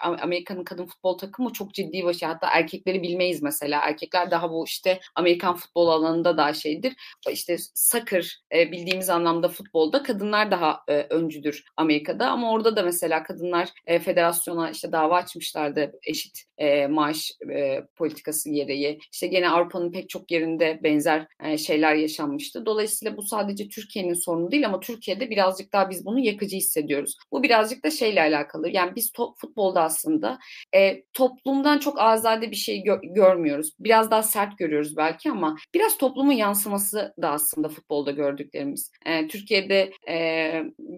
Amerika'nın 0.00 0.64
kadın 0.64 0.86
futbol 0.86 1.18
takımı 1.18 1.52
çok 1.52 1.74
ciddi 1.74 2.04
başı. 2.04 2.26
Hatta 2.26 2.48
erkekleri 2.50 3.02
bilmeyiz 3.02 3.42
mesela. 3.42 3.80
Erkekler 3.80 4.30
daha 4.30 4.50
bu 4.50 4.64
işte 4.66 5.00
Amerikan 5.14 5.56
futbol 5.56 5.88
alanında 5.88 6.36
daha 6.36 6.52
şeydir. 6.54 6.94
İşte 7.30 7.56
soccer 7.74 8.40
e, 8.54 8.72
bildiğimiz 8.72 9.10
anlamda 9.10 9.48
futbolda 9.48 10.02
kadınlar 10.02 10.50
daha 10.50 10.80
e, 10.88 11.06
öncüdür 11.10 11.64
Amerika'da 11.76 12.30
ama 12.30 12.52
orada 12.52 12.76
da 12.76 12.82
mesela 12.82 13.22
kadınlar 13.22 13.68
e, 13.86 13.98
federasyona 13.98 14.70
işte 14.70 14.92
dava 14.92 15.16
açmışlardı 15.16 15.92
eşit 16.02 16.42
e, 16.58 16.86
maaş 16.86 17.30
e, 17.54 17.84
politikası 17.96 18.50
gereği. 18.50 18.98
İşte 19.12 19.26
gene 19.26 19.50
Avrupa'nın 19.50 19.92
pek 19.92 20.08
çok 20.08 20.30
yerinde 20.30 20.80
benzer 20.90 21.26
şeyler 21.58 21.94
yaşanmıştı. 21.94 22.66
Dolayısıyla 22.66 23.16
bu 23.16 23.22
sadece 23.22 23.68
Türkiye'nin 23.68 24.14
sorunu 24.14 24.50
değil 24.50 24.66
ama 24.66 24.80
Türkiye'de 24.80 25.30
birazcık 25.30 25.72
daha 25.72 25.90
biz 25.90 26.04
bunu 26.04 26.18
yakıcı 26.18 26.56
hissediyoruz. 26.56 27.16
Bu 27.32 27.42
birazcık 27.42 27.84
da 27.84 27.90
şeyle 27.90 28.20
alakalı. 28.20 28.70
Yani 28.70 28.92
biz 28.96 29.12
top, 29.12 29.38
futbolda 29.38 29.82
aslında 29.82 30.38
e, 30.74 31.02
toplumdan 31.12 31.78
çok 31.78 32.00
azade 32.00 32.50
bir 32.50 32.56
şey 32.56 32.80
gö- 32.80 33.14
görmüyoruz. 33.14 33.72
Biraz 33.80 34.10
daha 34.10 34.22
sert 34.22 34.58
görüyoruz 34.58 34.96
belki 34.96 35.30
ama 35.30 35.56
biraz 35.74 35.96
toplumun 35.98 36.32
yansıması 36.32 37.14
da 37.22 37.30
aslında 37.30 37.68
futbolda 37.68 38.10
gördüklerimiz. 38.10 38.92
E, 39.06 39.28
Türkiye'de 39.28 39.92
e, 40.08 40.16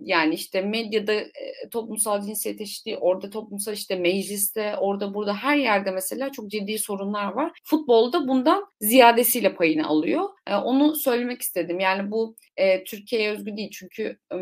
yani 0.02 0.34
işte 0.34 0.62
medyada 0.62 1.12
e, 1.12 1.68
toplumsal 1.70 2.22
cinsiyet 2.22 2.60
eşitliği, 2.60 2.96
orada 2.96 3.30
toplumsal 3.30 3.74
işte 3.74 3.96
mecliste, 3.96 4.76
orada 4.76 5.14
burada 5.14 5.34
her 5.34 5.56
yerde 5.56 5.90
mesela 5.90 6.32
çok 6.32 6.50
ciddi 6.50 6.78
sorunlar 6.78 7.32
var. 7.32 7.52
Futbolda 7.64 8.28
bundan 8.28 8.66
ziyadesiyle 8.80 9.54
payını 9.54 9.81
alıyor. 9.82 10.28
E, 10.46 10.54
onu 10.54 10.96
söylemek 10.96 11.42
istedim. 11.42 11.80
Yani 11.80 12.10
bu 12.10 12.36
e, 12.56 12.84
Türkiye'ye 12.84 13.30
özgü 13.30 13.56
değil 13.56 13.70
çünkü 13.72 14.18
e, 14.32 14.36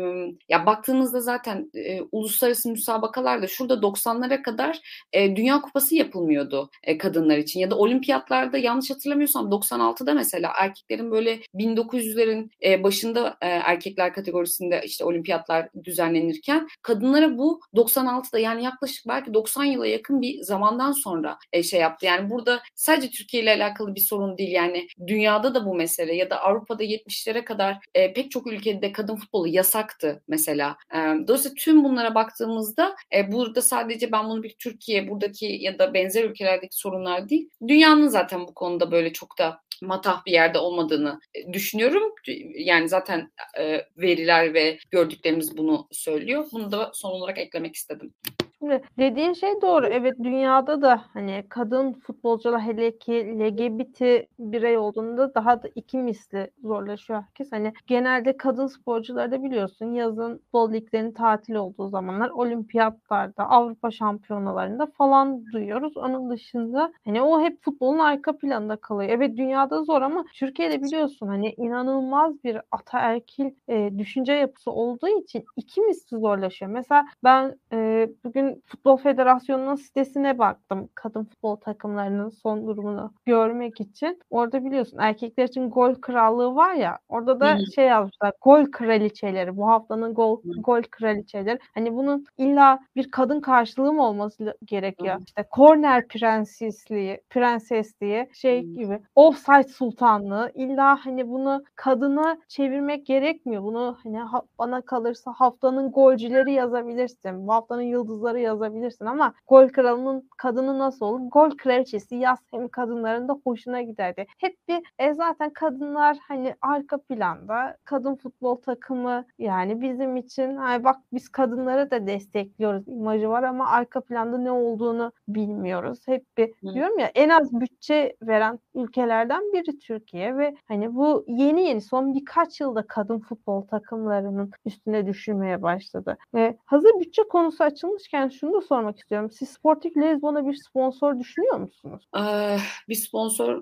ya 0.49 0.65
baktığınızda 0.65 1.19
zaten 1.21 1.71
e, 1.75 2.01
uluslararası 2.11 2.69
müsabakalarda 2.69 3.47
şurada 3.47 3.73
90'lara 3.73 4.41
kadar 4.41 4.79
e, 5.13 5.35
Dünya 5.35 5.61
Kupası 5.61 5.95
yapılmıyordu 5.95 6.69
e, 6.83 6.97
kadınlar 6.97 7.37
için 7.37 7.59
ya 7.59 7.71
da 7.71 7.77
olimpiyatlarda 7.77 8.57
yanlış 8.57 8.89
hatırlamıyorsam 8.89 9.49
96'da 9.49 10.13
mesela 10.13 10.51
erkeklerin 10.57 11.11
böyle 11.11 11.39
1900'lerin 11.55 12.49
e, 12.63 12.83
başında 12.83 13.37
e, 13.41 13.47
erkekler 13.47 14.13
kategorisinde 14.13 14.81
işte 14.85 15.05
olimpiyatlar 15.05 15.69
düzenlenirken 15.83 16.67
kadınlara 16.81 17.37
bu 17.37 17.61
96'da 17.75 18.39
yani 18.39 18.63
yaklaşık 18.63 19.07
belki 19.07 19.33
90 19.33 19.63
yıla 19.63 19.87
yakın 19.87 20.21
bir 20.21 20.41
zamandan 20.41 20.91
sonra 20.91 21.37
e, 21.53 21.63
şey 21.63 21.79
yaptı. 21.79 22.05
Yani 22.05 22.29
burada 22.29 22.61
sadece 22.75 23.09
Türkiye 23.09 23.43
ile 23.43 23.53
alakalı 23.53 23.95
bir 23.95 24.01
sorun 24.01 24.37
değil 24.37 24.51
yani 24.51 24.87
dünya 25.07 25.30
dünyada 25.31 25.55
da 25.55 25.65
bu 25.65 25.75
mesele 25.75 26.15
ya 26.15 26.29
da 26.29 26.41
Avrupa'da 26.41 26.83
70'lere 26.83 27.43
kadar 27.45 27.77
e, 27.95 28.13
pek 28.13 28.31
çok 28.31 28.47
ülkede 28.47 28.91
kadın 28.91 29.15
futbolu 29.15 29.47
yasaktı 29.47 30.23
mesela. 30.27 30.77
E, 30.93 30.97
dolayısıyla 30.97 31.55
tüm 31.57 31.83
bunlara 31.83 32.15
baktığımızda 32.15 32.95
e, 33.15 33.31
burada 33.31 33.61
sadece 33.61 34.11
ben 34.11 34.29
bunu 34.29 34.43
bir 34.43 34.55
Türkiye 34.59 35.07
buradaki 35.07 35.45
ya 35.45 35.79
da 35.79 35.93
benzer 35.93 36.23
ülkelerdeki 36.23 36.75
sorunlar 36.77 37.29
değil. 37.29 37.49
Dünyanın 37.67 38.07
zaten 38.07 38.41
bu 38.41 38.53
konuda 38.53 38.91
böyle 38.91 39.13
çok 39.13 39.37
da 39.37 39.61
matah 39.81 40.25
bir 40.25 40.31
yerde 40.31 40.57
olmadığını 40.57 41.19
e, 41.33 41.53
düşünüyorum. 41.53 42.13
Yani 42.55 42.89
zaten 42.89 43.31
e, 43.59 43.85
veriler 43.97 44.53
ve 44.53 44.79
gördüklerimiz 44.91 45.57
bunu 45.57 45.87
söylüyor. 45.91 46.45
Bunu 46.51 46.71
da 46.71 46.91
son 46.93 47.11
olarak 47.11 47.37
eklemek 47.37 47.75
istedim. 47.75 48.13
Şimdi 48.61 48.81
dediğin 48.97 49.33
şey 49.33 49.61
doğru. 49.61 49.87
Evet 49.87 50.15
dünyada 50.23 50.81
da 50.81 51.01
hani 51.13 51.43
kadın 51.49 51.93
futbolcular 51.93 52.61
hele 52.61 52.97
ki 52.97 53.11
LGBT 53.39 54.27
birey 54.39 54.77
olduğunda 54.77 55.35
daha 55.35 55.63
da 55.63 55.67
iki 55.75 55.97
misli 55.97 56.51
zorlaşıyor 56.63 57.21
herkes. 57.21 57.51
Hani 57.51 57.73
genelde 57.87 58.37
kadın 58.37 58.67
sporcuları 58.67 59.31
da 59.31 59.43
biliyorsun 59.43 59.85
yazın 59.93 60.37
futbol 60.37 60.73
liglerinin 60.73 61.11
tatil 61.11 61.55
olduğu 61.55 61.89
zamanlar 61.89 62.29
olimpiyatlarda, 62.29 63.49
Avrupa 63.49 63.91
şampiyonalarında 63.91 64.85
falan 64.97 65.45
duyuyoruz. 65.51 65.97
Onun 65.97 66.29
dışında 66.29 66.93
hani 67.05 67.21
o 67.21 67.41
hep 67.41 67.63
futbolun 67.63 67.99
arka 67.99 68.37
planında 68.37 68.75
kalıyor. 68.75 69.09
Evet 69.13 69.37
dünyada 69.37 69.83
zor 69.83 70.01
ama 70.01 70.25
Türkiye'de 70.33 70.81
biliyorsun 70.83 71.27
hani 71.27 71.53
inanılmaz 71.57 72.43
bir 72.43 72.57
ataerkil 72.71 73.51
e, 73.69 73.91
düşünce 73.97 74.33
yapısı 74.33 74.71
olduğu 74.71 75.07
için 75.07 75.45
iki 75.55 75.81
misli 75.81 76.17
zorlaşıyor. 76.19 76.71
Mesela 76.71 77.05
ben 77.23 77.55
e, 77.73 78.09
bugün 78.23 78.50
Futbol 78.65 78.97
Federasyonu'nun 78.97 79.75
sitesine 79.75 80.37
baktım. 80.39 80.89
Kadın 80.95 81.23
futbol 81.23 81.55
takımlarının 81.55 82.29
son 82.29 82.67
durumunu 82.67 83.13
görmek 83.25 83.81
için. 83.81 84.19
Orada 84.29 84.65
biliyorsun 84.65 84.97
erkekler 84.97 85.43
için 85.43 85.69
gol 85.69 85.95
krallığı 85.95 86.55
var 86.55 86.73
ya. 86.73 86.97
Orada 87.09 87.39
da 87.39 87.51
Hı-hı. 87.51 87.71
şey 87.75 87.85
yazmışlar. 87.85 88.33
Gol 88.41 88.65
kraliçeleri. 88.71 89.57
Bu 89.57 89.67
haftanın 89.67 90.13
gol 90.13 90.43
Hı-hı. 90.43 90.61
gol 90.61 90.81
kraliçeleri. 90.91 91.59
Hani 91.73 91.95
bunun 91.95 92.25
illa 92.37 92.79
bir 92.95 93.11
kadın 93.11 93.41
karşılığı 93.41 93.93
mı 93.93 94.07
olması 94.07 94.53
gerekiyor? 94.65 95.15
Hı-hı. 95.15 95.23
İşte 95.27 95.45
corner 95.55 96.07
prensesliği, 96.07 97.21
prensesliği 97.29 98.29
şey 98.33 98.63
Hı-hı. 98.63 98.73
gibi. 98.73 98.99
Offside 99.15 99.63
sultanlığı. 99.63 100.51
İlla 100.55 101.05
hani 101.05 101.29
bunu 101.29 101.63
kadına 101.75 102.37
çevirmek 102.47 103.05
gerekmiyor. 103.05 103.63
Bunu 103.63 103.97
hani 104.03 104.19
ha- 104.19 104.41
bana 104.59 104.81
kalırsa 104.81 105.33
haftanın 105.35 105.91
golcüleri 105.91 106.53
yazabilirsin. 106.53 107.47
Bu 107.47 107.53
haftanın 107.53 107.81
yıldızları 107.81 108.39
yazabilirsin 108.41 109.05
ama 109.05 109.33
gol 109.47 109.69
kralının 109.69 110.29
kadını 110.37 110.79
nasıl 110.79 111.05
olur? 111.05 111.19
Gol 111.31 111.49
kraliçesi 111.49 112.15
yaz 112.15 112.39
hem 112.51 112.67
kadınların 112.67 113.27
da 113.27 113.37
hoşuna 113.43 113.81
giderdi. 113.81 114.25
Hep 114.37 114.55
bir 114.67 114.81
e 114.99 115.13
zaten 115.13 115.53
kadınlar 115.53 116.17
hani 116.27 116.55
arka 116.61 116.97
planda 116.97 117.77
kadın 117.85 118.15
futbol 118.15 118.55
takımı 118.55 119.25
yani 119.39 119.81
bizim 119.81 120.17
için 120.17 120.57
hani 120.57 120.83
bak 120.83 120.95
biz 121.13 121.29
kadınları 121.29 121.91
da 121.91 122.07
destekliyoruz 122.07 122.87
imajı 122.87 123.29
var 123.29 123.43
ama 123.43 123.67
arka 123.67 124.01
planda 124.01 124.37
ne 124.37 124.51
olduğunu 124.51 125.11
bilmiyoruz. 125.27 125.99
Hep 126.07 126.25
bir 126.37 126.47
Hı. 126.47 126.73
diyorum 126.73 126.99
ya 126.99 127.11
en 127.15 127.29
az 127.29 127.53
bütçe 127.53 128.15
veren 128.21 128.59
ülkelerden 128.75 129.41
biri 129.53 129.79
Türkiye 129.79 130.37
ve 130.37 130.55
hani 130.67 130.95
bu 130.95 131.25
yeni 131.27 131.67
yeni 131.67 131.81
son 131.81 132.13
birkaç 132.13 132.61
yılda 132.61 132.87
kadın 132.87 133.19
futbol 133.19 133.61
takımlarının 133.61 134.51
üstüne 134.65 135.07
düşürmeye 135.07 135.61
başladı. 135.61 136.17
Ve 136.33 136.57
hazır 136.65 136.99
bütçe 136.99 137.23
konusu 137.23 137.63
açılmışken 137.63 138.27
şunu 138.31 138.53
da 138.53 138.61
sormak 138.61 138.99
istiyorum. 138.99 139.31
Siz 139.31 139.49
Sportif 139.49 139.97
Lezbon'a 139.97 140.47
bir 140.47 140.53
sponsor 140.53 141.19
düşünüyor 141.19 141.57
musunuz? 141.57 142.03
Ee, 142.17 142.57
bir 142.89 142.95
sponsor 142.95 143.61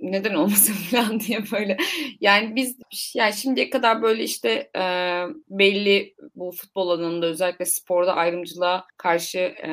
neden 0.00 0.34
olmasın 0.34 0.72
falan 0.90 1.20
diye 1.20 1.38
böyle. 1.52 1.76
Yani 2.20 2.56
biz 2.56 2.76
yani 3.14 3.32
şimdiye 3.32 3.70
kadar 3.70 4.02
böyle 4.02 4.22
işte 4.22 4.70
e, 4.76 4.82
belli 5.50 6.14
bu 6.34 6.52
futbol 6.52 6.88
alanında 6.88 7.26
özellikle 7.26 7.64
sporda 7.64 8.14
ayrımcılığa 8.14 8.86
karşı 8.96 9.38
e, 9.38 9.70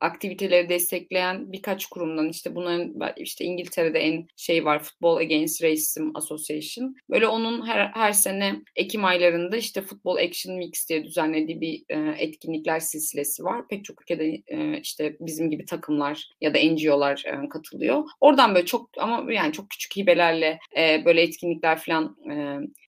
aktiviteleri 0.00 0.68
destekleyen 0.68 1.52
birkaç 1.52 1.86
kurumdan 1.86 2.28
işte 2.28 2.54
bunların 2.54 2.94
işte 3.16 3.44
İngiltere'de 3.44 3.98
en 3.98 4.26
şey 4.36 4.64
var 4.64 4.82
Football 4.82 5.16
Against 5.16 5.62
Racism 5.62 6.10
Association. 6.14 6.94
Böyle 7.10 7.26
onun 7.26 7.66
her, 7.66 7.86
her 7.86 8.12
sene 8.12 8.54
Ekim 8.76 9.04
aylarında 9.04 9.56
işte 9.56 9.82
Football 9.82 10.16
Action 10.16 10.60
Weeks 10.60 10.88
diye 10.88 11.04
düzenlediği 11.04 11.60
bir 11.60 11.84
e, 11.88 12.14
etkinlikler 12.18 12.80
silsilesi 12.80 13.44
var. 13.44 13.61
Pek 13.70 13.84
çok 13.84 14.02
ülkede 14.02 14.42
e, 14.46 14.80
işte 14.80 15.16
bizim 15.20 15.50
gibi 15.50 15.64
takımlar 15.64 16.30
ya 16.40 16.54
da 16.54 16.58
NGO'lar 16.58 17.24
e, 17.26 17.48
katılıyor. 17.48 18.04
Oradan 18.20 18.54
böyle 18.54 18.66
çok 18.66 18.90
ama 18.98 19.32
yani 19.32 19.52
çok 19.52 19.70
küçük 19.70 19.96
hibelerle 19.96 20.58
e, 20.76 21.04
böyle 21.04 21.22
etkinlikler 21.22 21.78
falan 21.78 22.16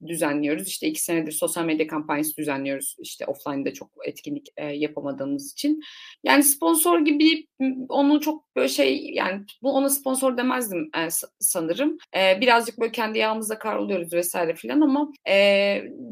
düzenliyoruz. 0.06 0.68
İşte 0.68 0.86
iki 0.86 1.00
senedir 1.00 1.32
sosyal 1.32 1.64
medya 1.64 1.86
kampanyası 1.86 2.36
düzenliyoruz. 2.36 2.96
İşte 2.98 3.26
offline'da 3.26 3.72
çok 3.72 3.90
etkinlik 4.06 4.46
yapamadığımız 4.74 5.52
için. 5.52 5.82
Yani 6.24 6.42
sponsor 6.42 7.00
gibi 7.00 7.46
onu 7.88 8.20
çok 8.20 8.56
böyle 8.56 8.68
şey 8.68 9.10
yani 9.14 9.44
bu 9.62 9.72
ona 9.72 9.88
sponsor 9.88 10.36
demezdim 10.36 10.90
sanırım. 11.38 11.98
Birazcık 12.14 12.80
böyle 12.80 12.92
kendi 12.92 13.18
yağımızda 13.18 13.58
kavruluyoruz 13.58 14.12
vesaire 14.12 14.54
filan 14.54 14.80
ama 14.80 15.12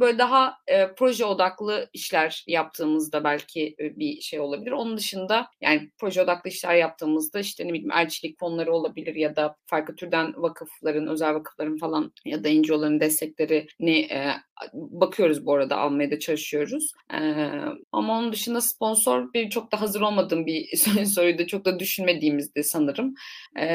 böyle 0.01 0.19
daha 0.19 0.57
proje 0.97 1.25
odaklı 1.25 1.91
işler 1.93 2.45
yaptığımızda 2.47 3.25
belki 3.25 3.77
bir 3.79 4.21
şey 4.21 4.41
olabilir. 4.43 4.73
Onun 4.73 4.97
dışında 4.97 5.47
yani 5.61 5.91
proje 5.99 6.23
odaklı 6.23 6.51
işler 6.51 6.75
yaptığımızda 6.75 7.41
işte 7.41 7.65
ne 7.65 7.73
bileyim 7.73 7.91
elçilik 7.91 8.39
fonları 8.39 8.73
olabilir 8.73 9.15
ya 9.15 9.37
da 9.37 9.57
farklı 9.67 9.95
türden 9.95 10.35
vakıfların, 10.37 11.07
özel 11.07 11.35
vakıfların 11.35 11.79
falan 11.79 12.13
ya 12.25 12.45
da 12.45 12.49
NGO'ların 12.49 13.01
desteklerini 13.01 13.99
e, 14.01 14.33
bakıyoruz 14.75 15.47
bu 15.47 15.55
arada 15.55 15.77
almaya 15.77 16.11
da 16.11 16.19
çalışıyoruz. 16.19 16.93
E, 17.13 17.19
ama 17.93 18.19
onun 18.19 18.33
dışında 18.33 18.61
sponsor 18.61 19.33
bir 19.33 19.51
çok 19.51 19.73
da 19.73 19.81
hazır 19.81 20.01
olmadığım 20.01 20.47
bir 20.47 20.77
soruydu. 21.07 21.47
Çok 21.47 21.65
da 21.65 21.81
düşünmediğimizdi 21.81 22.65
sanırım. 22.65 23.15
E, 23.61 23.67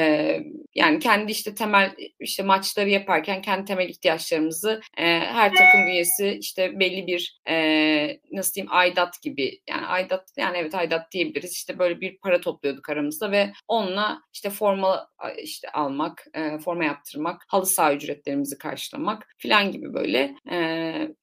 yani 0.74 0.98
kendi 0.98 1.32
işte 1.32 1.54
temel 1.54 1.94
işte 2.20 2.42
maçları 2.42 2.88
yaparken 2.88 3.42
kendi 3.42 3.64
temel 3.64 3.88
ihtiyaçlarımızı 3.88 4.80
e, 4.96 5.04
her 5.18 5.54
takım 5.54 5.86
üyesi 5.86 6.38
işte 6.40 6.80
belli 6.80 7.06
bir 7.06 7.40
e, 7.48 8.20
nasıl 8.32 8.54
diyeyim 8.54 8.72
aidat 8.72 9.22
gibi 9.22 9.60
yani 9.68 9.86
aidat 9.86 10.24
yani 10.36 10.57
evet 10.58 10.74
aidat 10.74 11.12
diyebiliriz. 11.12 11.52
İşte 11.52 11.78
böyle 11.78 12.00
bir 12.00 12.18
para 12.18 12.40
topluyorduk 12.40 12.90
aramızda 12.90 13.30
ve 13.30 13.52
onunla 13.68 14.20
işte 14.32 14.50
forma 14.50 15.08
işte 15.42 15.68
almak, 15.70 16.26
e, 16.34 16.58
forma 16.58 16.84
yaptırmak, 16.84 17.44
halı 17.48 17.66
saha 17.66 17.94
ücretlerimizi 17.94 18.58
karşılamak 18.58 19.26
filan 19.38 19.72
gibi 19.72 19.94
böyle 19.94 20.34
e, 20.50 20.58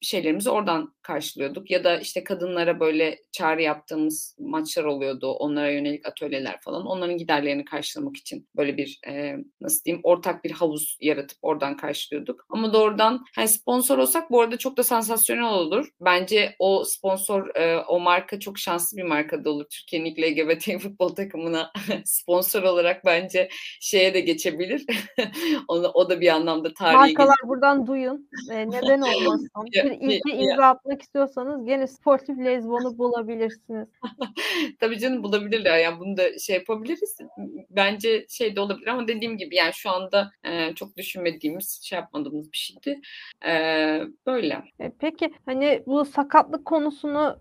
şeylerimizi 0.00 0.50
oradan 0.50 0.94
karşılıyorduk. 1.02 1.70
Ya 1.70 1.84
da 1.84 1.98
işte 1.98 2.24
kadınlara 2.24 2.80
böyle 2.80 3.18
çağrı 3.32 3.62
yaptığımız 3.62 4.36
maçlar 4.38 4.84
oluyordu. 4.84 5.32
Onlara 5.32 5.70
yönelik 5.70 6.06
atölyeler 6.06 6.60
falan. 6.60 6.86
Onların 6.86 7.16
giderlerini 7.16 7.64
karşılamak 7.64 8.16
için 8.16 8.48
böyle 8.56 8.76
bir 8.76 8.98
e, 9.08 9.36
nasıl 9.60 9.84
diyeyim 9.84 10.00
ortak 10.04 10.44
bir 10.44 10.50
havuz 10.50 10.98
yaratıp 11.00 11.38
oradan 11.42 11.76
karşılıyorduk. 11.76 12.46
Ama 12.48 12.72
doğrudan 12.72 13.24
hani 13.34 13.48
sponsor 13.48 13.98
olsak 13.98 14.30
bu 14.30 14.40
arada 14.40 14.56
çok 14.56 14.76
da 14.76 14.82
sansasyonel 14.82 15.44
olur. 15.44 15.88
Bence 16.00 16.56
o 16.58 16.84
sponsor 16.84 17.56
e, 17.56 17.78
o 17.78 18.00
marka 18.00 18.40
çok 18.40 18.58
şanslı 18.58 18.96
bir 18.96 19.02
markada 19.26 19.50
olur. 19.50 19.64
Türkiye'nin 19.70 20.10
ilk 20.10 20.18
LGBT 20.18 20.78
futbol 20.82 21.08
takımına 21.08 21.72
sponsor 22.04 22.62
olarak 22.62 23.04
bence 23.04 23.48
şeye 23.80 24.14
de 24.14 24.20
geçebilir. 24.20 24.86
o, 25.68 25.74
o 25.74 26.10
da 26.10 26.20
bir 26.20 26.28
anlamda 26.28 26.74
tarihi. 26.74 26.96
Markalar 26.96 27.34
geçebilir. 27.34 27.48
buradan 27.48 27.86
duyun. 27.86 28.28
E, 28.50 28.70
neden 28.70 29.00
olmasın? 29.00 29.48
bir 29.72 29.84
ilki 29.84 30.30
imza 30.30 30.66
atmak 30.66 31.02
istiyorsanız 31.02 31.66
gene 31.66 31.86
sportif 31.86 32.38
lezbonu 32.38 32.98
bulabilirsiniz. 32.98 33.88
Tabii 34.80 34.98
canım 34.98 35.22
bulabilirler. 35.22 35.78
Yani 35.78 36.00
bunu 36.00 36.16
da 36.16 36.38
şey 36.38 36.56
yapabiliriz. 36.56 37.18
Bence 37.70 38.26
şey 38.28 38.56
de 38.56 38.60
olabilir 38.60 38.86
ama 38.86 39.08
dediğim 39.08 39.38
gibi 39.38 39.56
yani 39.56 39.72
şu 39.72 39.90
anda 39.90 40.30
e, 40.44 40.74
çok 40.74 40.96
düşünmediğimiz, 40.96 41.80
şey 41.82 41.98
yapmadığımız 41.98 42.52
bir 42.52 42.58
şeydi. 42.58 43.00
E, 43.46 43.52
böyle. 44.26 44.62
E, 44.80 44.92
peki 44.98 45.34
hani 45.46 45.82
bu 45.86 46.04
sakatlık 46.04 46.64
konusunu 46.64 47.38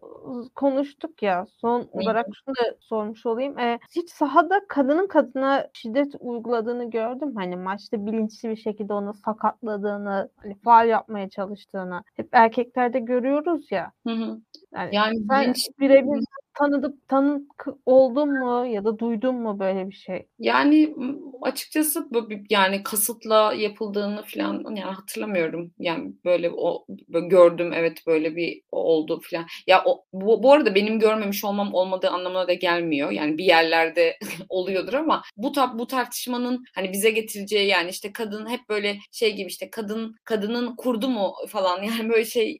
konuştuk 0.56 1.24
ya. 1.24 1.46
Son 1.58 1.75
olarak 1.92 2.28
şunu 2.34 2.56
da 2.56 2.76
sormuş 2.80 3.26
olayım. 3.26 3.60
E, 3.60 3.80
hiç 3.96 4.10
sahada 4.10 4.62
kadının 4.70 5.08
kadına 5.08 5.68
şiddet 5.74 6.14
uyguladığını 6.20 6.90
gördüm. 6.90 7.36
Hani 7.36 7.56
maçta 7.56 8.06
bilinçli 8.06 8.50
bir 8.50 8.56
şekilde 8.56 8.94
onu 8.94 9.14
sakatladığını, 9.14 10.30
hani 10.36 10.56
faal 10.56 10.88
yapmaya 10.88 11.30
çalıştığını. 11.30 12.04
Hep 12.16 12.30
erkeklerde 12.32 13.00
görüyoruz 13.00 13.72
ya. 13.72 13.92
Hı 14.08 14.14
hı. 14.14 14.38
Yani, 14.74 14.96
yani 14.96 15.16
sen 15.30 15.54
birebir 15.80 16.24
tanıdıp 16.60 17.08
tanık 17.08 17.66
oldun 17.86 18.40
mu 18.40 18.66
ya 18.66 18.84
da 18.84 19.00
duydun 19.00 19.36
mu 19.36 19.60
böyle 19.60 19.90
bir 19.90 19.96
şey? 19.96 20.28
Yani 20.40 20.96
açıkçası 21.42 22.10
yani 22.50 22.84
kasıtla 22.84 23.54
yapıldığını 23.54 24.24
falan 24.24 24.64
yani 24.76 24.94
hatırlamıyorum. 24.96 25.72
Yani 25.80 26.14
böyle 26.26 26.50
o 26.50 26.86
böyle 27.10 27.28
gördüm 27.28 27.74
evet 27.74 28.08
böyle 28.08 28.36
bir 28.36 28.62
oldu 28.72 29.22
falan. 29.32 29.46
Ya 29.68 29.84
o, 29.86 30.04
bu, 30.14 30.44
bu 30.44 30.54
arada 30.54 30.76
benim 30.76 31.00
görmemiş 31.00 31.44
olmam 31.44 31.74
olmadığı 31.74 32.10
anlamına 32.10 32.48
da 32.48 32.54
gelmiyor. 32.54 33.12
Yani 33.12 33.38
bir 33.38 33.46
yerlerde 33.46 34.18
oluyordur 34.50 34.94
ama 34.94 35.22
bu 35.38 35.52
ta- 35.52 35.80
bu 35.80 35.88
tartışmanın 35.88 36.66
hani 36.76 36.92
bize 36.92 37.10
getireceği 37.12 37.68
yani 37.68 37.90
işte 37.90 38.14
kadın 38.14 38.50
hep 38.50 38.70
böyle 38.70 38.98
şey 39.12 39.36
gibi 39.36 39.48
işte 39.48 39.70
kadın 39.70 40.16
kadının 40.24 40.76
kurdu 40.76 41.10
mu 41.10 41.34
falan 41.50 41.84
yani 41.84 42.10
böyle 42.10 42.26
şey 42.26 42.60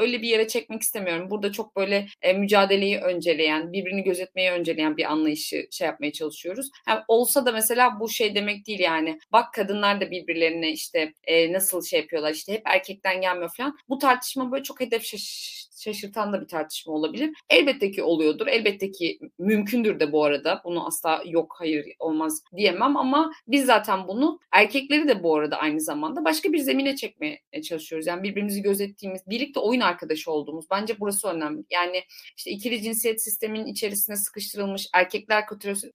öyle 0.00 0.22
bir 0.22 0.28
yere 0.28 0.48
çekmek 0.48 0.82
istemiyorum. 0.82 1.30
Burada 1.30 1.52
çok 1.52 1.76
böyle 1.76 2.06
e, 2.22 2.32
mücadeleyi 2.32 2.98
önceleyen, 3.36 3.72
birbirini 3.72 4.02
gözetmeyi 4.02 4.50
önceleyen 4.50 4.96
bir 4.96 5.04
anlayışı 5.04 5.68
şey 5.70 5.86
yapmaya 5.86 6.12
çalışıyoruz. 6.12 6.70
Yani 6.88 7.00
olsa 7.08 7.46
da 7.46 7.52
mesela 7.52 8.00
bu 8.00 8.08
şey 8.08 8.34
demek 8.34 8.66
değil 8.66 8.80
yani. 8.80 9.18
Bak 9.32 9.54
kadınlar 9.54 10.00
da 10.00 10.10
birbirlerine 10.10 10.72
işte 10.72 11.12
e, 11.24 11.52
nasıl 11.52 11.82
şey 11.82 12.00
yapıyorlar 12.00 12.32
işte 12.32 12.52
hep 12.52 12.62
erkekten 12.64 13.20
gelmiyor 13.20 13.50
falan. 13.56 13.78
Bu 13.88 13.98
tartışma 13.98 14.52
böyle 14.52 14.62
çok 14.62 14.80
hedef 14.80 15.04
şaş 15.04 15.65
şaşırtan 15.76 16.32
da 16.32 16.40
bir 16.40 16.48
tartışma 16.48 16.92
olabilir. 16.92 17.30
Elbette 17.50 17.90
ki 17.90 18.02
oluyordur. 18.02 18.46
Elbette 18.46 18.90
ki 18.90 19.18
mümkündür 19.38 20.00
de 20.00 20.12
bu 20.12 20.24
arada. 20.24 20.60
Bunu 20.64 20.86
asla 20.86 21.22
yok 21.26 21.54
hayır 21.58 21.86
olmaz 21.98 22.42
diyemem 22.56 22.96
ama 22.96 23.32
biz 23.48 23.66
zaten 23.66 24.08
bunu 24.08 24.40
erkekleri 24.52 25.08
de 25.08 25.22
bu 25.22 25.36
arada 25.36 25.56
aynı 25.56 25.80
zamanda 25.80 26.24
başka 26.24 26.52
bir 26.52 26.58
zemine 26.58 26.96
çekmeye 26.96 27.42
çalışıyoruz. 27.68 28.06
Yani 28.06 28.22
birbirimizi 28.22 28.62
gözettiğimiz, 28.62 29.22
birlikte 29.26 29.60
oyun 29.60 29.80
arkadaşı 29.80 30.30
olduğumuz. 30.30 30.66
Bence 30.70 31.00
burası 31.00 31.28
önemli. 31.28 31.64
Yani 31.70 32.02
işte 32.36 32.50
ikili 32.50 32.82
cinsiyet 32.82 33.22
sisteminin 33.24 33.66
içerisine 33.66 34.16
sıkıştırılmış 34.16 34.86
erkekler 34.94 35.44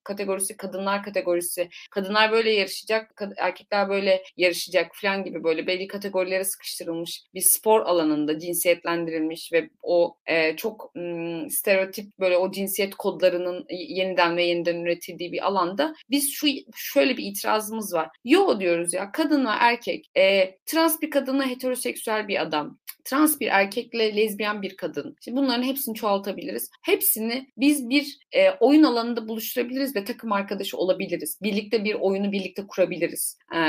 kategorisi 0.03 0.57
kadınlar 0.57 1.03
kategorisi, 1.03 1.69
kadınlar 1.91 2.31
böyle 2.31 2.51
yarışacak, 2.51 3.21
erkekler 3.37 3.89
böyle 3.89 4.23
yarışacak 4.37 4.91
falan 4.95 5.23
gibi 5.23 5.43
böyle 5.43 5.67
belli 5.67 5.87
kategorilere 5.87 6.43
sıkıştırılmış 6.43 7.23
bir 7.33 7.43
spor 7.57 7.81
alanında 7.81 8.39
cinsiyetlendirilmiş 8.39 9.53
ve 9.53 9.69
o 9.81 10.15
e, 10.25 10.55
çok 10.55 10.95
m, 10.95 11.49
stereotip 11.49 12.19
böyle 12.19 12.37
o 12.37 12.51
cinsiyet 12.51 12.95
kodlarının 12.95 13.65
yeniden 13.69 14.37
ve 14.37 14.43
yeniden 14.43 14.75
üretildiği 14.75 15.31
bir 15.31 15.47
alanda 15.47 15.95
biz 16.09 16.31
şu 16.33 16.47
şöyle 16.75 17.17
bir 17.17 17.23
itirazımız 17.23 17.93
var. 17.93 18.09
Yo 18.23 18.59
diyoruz 18.59 18.93
ya 18.93 19.11
kadın 19.11 19.45
ve 19.45 19.49
erkek, 19.49 20.11
e, 20.17 20.55
trans 20.65 21.01
bir 21.01 21.09
kadınla 21.09 21.45
heteroseksüel 21.45 22.27
bir 22.27 22.41
adam, 22.41 22.79
trans 23.03 23.39
bir 23.39 23.47
erkekle 23.47 24.15
lezbiyen 24.15 24.61
bir 24.61 24.77
kadın. 24.77 25.15
Şimdi 25.23 25.37
bunların 25.37 25.63
hepsini 25.63 25.95
çoğaltabiliriz. 25.95 26.69
Hepsini 26.81 27.47
biz 27.57 27.89
bir 27.89 28.19
e, 28.31 28.51
oyun 28.51 28.83
alanında 28.83 29.27
buluşturabiliriz 29.27 29.95
ve 29.95 30.03
takım 30.03 30.31
arkadaşı 30.31 30.77
olabiliriz. 30.77 31.39
Birlikte 31.41 31.83
bir 31.83 31.93
oyunu 31.93 32.31
birlikte 32.31 32.67
kurabiliriz. 32.67 33.37
E, 33.55 33.59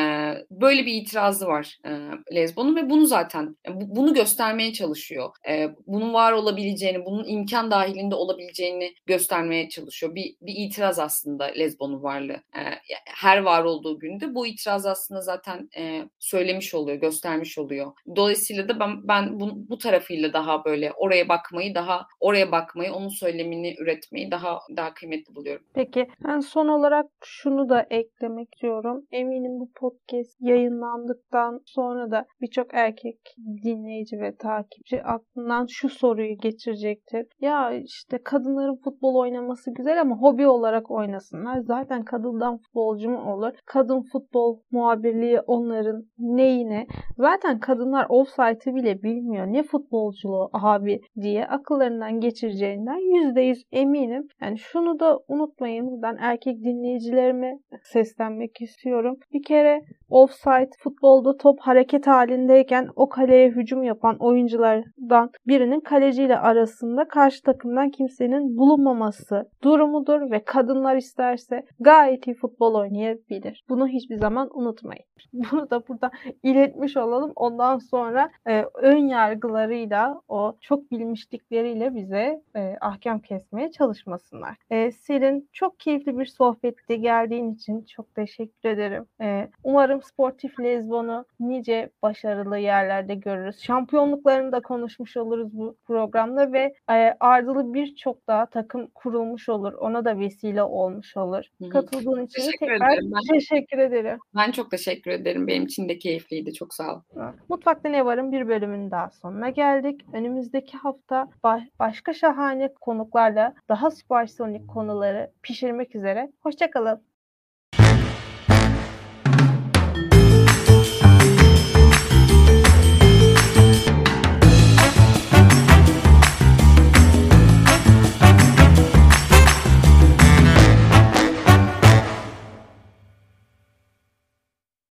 böyle 0.51 0.87
bir 0.87 0.93
itirazı 0.93 1.47
var 1.47 1.79
e, 1.85 1.91
Lezbon'un 2.35 2.77
ve 2.77 2.91
bunu 2.91 3.07
zaten 3.07 3.57
bu, 3.69 3.97
bunu 3.97 4.15
göstermeye 4.15 4.73
çalışıyor. 4.73 5.31
E, 5.49 5.69
bunun 5.87 6.15
var 6.15 6.33
olabileceğini, 6.33 7.05
bunun 7.05 7.25
imkan 7.29 7.71
dahilinde 7.71 8.15
olabileceğini 8.15 8.95
göstermeye 9.07 9.69
çalışıyor. 9.69 10.15
Bir, 10.15 10.37
bir 10.41 10.55
itiraz 10.57 10.99
aslında 10.99 11.45
Lezbon'un 11.45 12.03
varlığı. 12.03 12.33
E, 12.33 12.63
her 13.07 13.39
var 13.39 13.65
olduğu 13.65 13.99
günde 13.99 14.35
bu 14.35 14.47
itiraz 14.47 14.87
aslında 14.87 15.21
zaten 15.21 15.69
e, 15.77 16.03
söylemiş 16.19 16.75
oluyor, 16.75 16.97
göstermiş 16.97 17.59
oluyor. 17.59 17.93
Dolayısıyla 18.17 18.69
da 18.69 18.81
ben, 18.81 19.09
ben 19.09 19.22
ben 19.23 19.41
bu, 19.41 19.51
bu 19.71 19.79
tarafıyla 19.79 20.33
daha 20.33 20.65
böyle 20.65 20.93
oraya 20.93 21.29
bakmayı, 21.29 21.75
daha 21.75 22.07
oraya 22.21 22.53
bakmayı, 22.53 22.93
onun 22.93 23.09
söylemini 23.09 23.75
üretmeyi 23.81 24.31
daha 24.31 24.59
daha 24.77 24.95
kıymetli 24.95 25.35
buluyorum. 25.35 25.67
Peki 25.75 26.09
ben 26.25 26.41
son 26.41 26.69
olarak 26.69 27.07
şunu 27.25 27.69
da 27.69 27.87
eklemek 27.91 28.49
istiyorum. 28.55 29.07
Eminim 29.13 29.61
bu 29.61 29.71
podcast 29.75 30.37
yayınlandıktan 30.41 31.61
sonra 31.67 32.11
da 32.11 32.27
birçok 32.41 32.75
erkek 32.75 33.19
dinleyici 33.65 34.17
ve 34.19 34.37
takipçi 34.37 35.03
aklından 35.03 35.67
şu 35.71 35.89
soruyu 35.89 36.37
geçirecektir. 36.43 37.27
Ya 37.41 37.73
işte 37.73 38.19
kadınların 38.25 38.77
futbol 38.85 39.15
oynaması 39.15 39.75
güzel 39.75 40.01
ama 40.01 40.17
hobi 40.17 40.47
olarak 40.47 40.91
oynasınlar. 40.91 41.61
Zaten 41.61 42.05
kadından 42.05 42.59
futbolcu 42.59 43.11
mu 43.11 43.33
olur? 43.33 43.53
Kadın 43.67 44.03
futbol 44.13 44.59
muhabirliği 44.71 45.41
onların 45.41 46.05
neyine? 46.19 46.87
Zaten 47.17 47.61
kadınlar 47.61 48.07
offside'ı 48.09 48.75
bile 48.75 49.03
bilmiyor. 49.17 49.47
Ne 49.47 49.63
futbolculuğu 49.63 50.51
abi 50.53 51.01
diye 51.21 51.47
akıllarından 51.47 52.21
geçireceğinden 52.21 52.99
%100 52.99 53.63
eminim. 53.73 54.29
Yani 54.41 54.59
şunu 54.59 55.01
da 55.01 55.21
unutmayın. 55.29 55.91
Buradan 55.91 56.17
erkek 56.21 56.65
dinleyicilerime 56.65 57.59
seslenmek 57.83 58.61
istiyorum. 58.61 59.17
Bir 59.33 59.43
kere 59.43 59.83
offside 60.13 60.71
futbolda 60.79 61.37
top 61.37 61.61
hareket 61.61 62.07
halindeyken 62.07 62.89
o 62.97 63.09
kaleye 63.09 63.49
hücum 63.49 63.83
yapan 63.83 64.17
oyunculardan 64.19 65.31
birinin 65.47 65.81
kaleciyle 65.81 66.39
arasında 66.39 67.09
karşı 67.09 67.43
takımdan 67.43 67.91
kimsenin 67.91 68.57
bulunmaması 68.59 69.51
durumudur 69.63 70.31
ve 70.31 70.45
kadınlar 70.45 70.97
isterse 70.97 71.65
gayet 71.81 72.27
iyi 72.27 72.35
futbol 72.35 72.75
oynayabilir. 72.75 73.65
Bunu 73.69 73.89
hiçbir 73.89 74.17
zaman 74.17 74.51
unutmayın. 74.55 75.05
Bunu 75.33 75.71
da 75.71 75.89
burada 75.89 76.11
iletmiş 76.43 76.97
olalım. 76.97 77.33
Ondan 77.37 77.79
sonra 77.79 78.31
e, 78.49 78.65
ön 78.75 79.07
yargılarıyla 79.07 80.21
o 80.29 80.57
çok 80.61 80.91
bilmişlikleriyle 80.91 81.95
bize 81.95 82.43
e, 82.57 82.77
ahkam 82.81 83.21
kesmeye 83.21 83.71
çalışmasınlar. 83.71 84.57
E, 84.71 84.93
Selin 84.93 85.49
çok 85.53 85.81
keyifli 85.81 86.19
bir 86.19 86.27
sohbetti. 86.27 87.01
Geldiğin 87.01 87.55
için 87.55 87.85
çok 87.85 88.15
teşekkür 88.15 88.69
ederim. 88.69 89.07
E, 89.21 89.49
umarım 89.65 90.02
Sportif 90.03 90.61
Lezbon'u 90.61 91.25
nice 91.41 91.91
başarılı 92.03 92.59
yerlerde 92.59 93.15
görürüz. 93.15 93.61
Şampiyonluklarını 93.61 94.53
da 94.53 94.61
konuşmuş 94.61 95.17
oluruz 95.17 95.49
bu 95.53 95.77
programda 95.87 96.53
ve 96.53 96.75
e, 96.91 97.17
ardılı 97.21 97.75
birçok 97.75 98.27
daha 98.27 98.47
takım 98.47 98.87
kurulmuş 98.95 99.49
olur. 99.49 99.73
Ona 99.73 100.05
da 100.05 100.19
vesile 100.19 100.63
olmuş 100.63 101.17
olur. 101.17 101.45
Hı-hı. 101.59 101.69
Katıldığın 101.69 102.27
için 102.27 102.43
teşekkür 102.43 102.67
tekrar 102.67 102.93
ederim. 102.93 103.13
Ben, 103.15 103.35
teşekkür 103.35 103.79
ederim. 103.79 104.19
Ben 104.37 104.51
çok 104.51 104.71
teşekkür 104.71 105.11
ederim. 105.11 105.47
Benim 105.47 105.65
için 105.65 105.89
de 105.89 105.99
keyifliydi. 105.99 106.53
Çok 106.53 106.75
sağ 106.75 106.95
ol. 106.95 107.01
Mutfakta 107.49 107.89
ne 107.89 108.05
varım 108.05 108.33
bir 108.33 108.49
bölümün 108.49 108.91
daha 108.91 109.11
sonuna 109.11 109.51
geldik. 109.51 110.05
Önümüzdeki 110.13 110.77
hafta 110.77 111.29
baş, 111.43 111.63
başka 111.79 112.13
şahane 112.13 112.75
konuklarla 112.81 113.55
daha 113.69 113.91
süpersonik 113.91 114.69
konuları 114.69 115.31
pişirmek 115.43 115.97
üzere. 115.97 116.33
Hoşçakalın. 116.41 117.12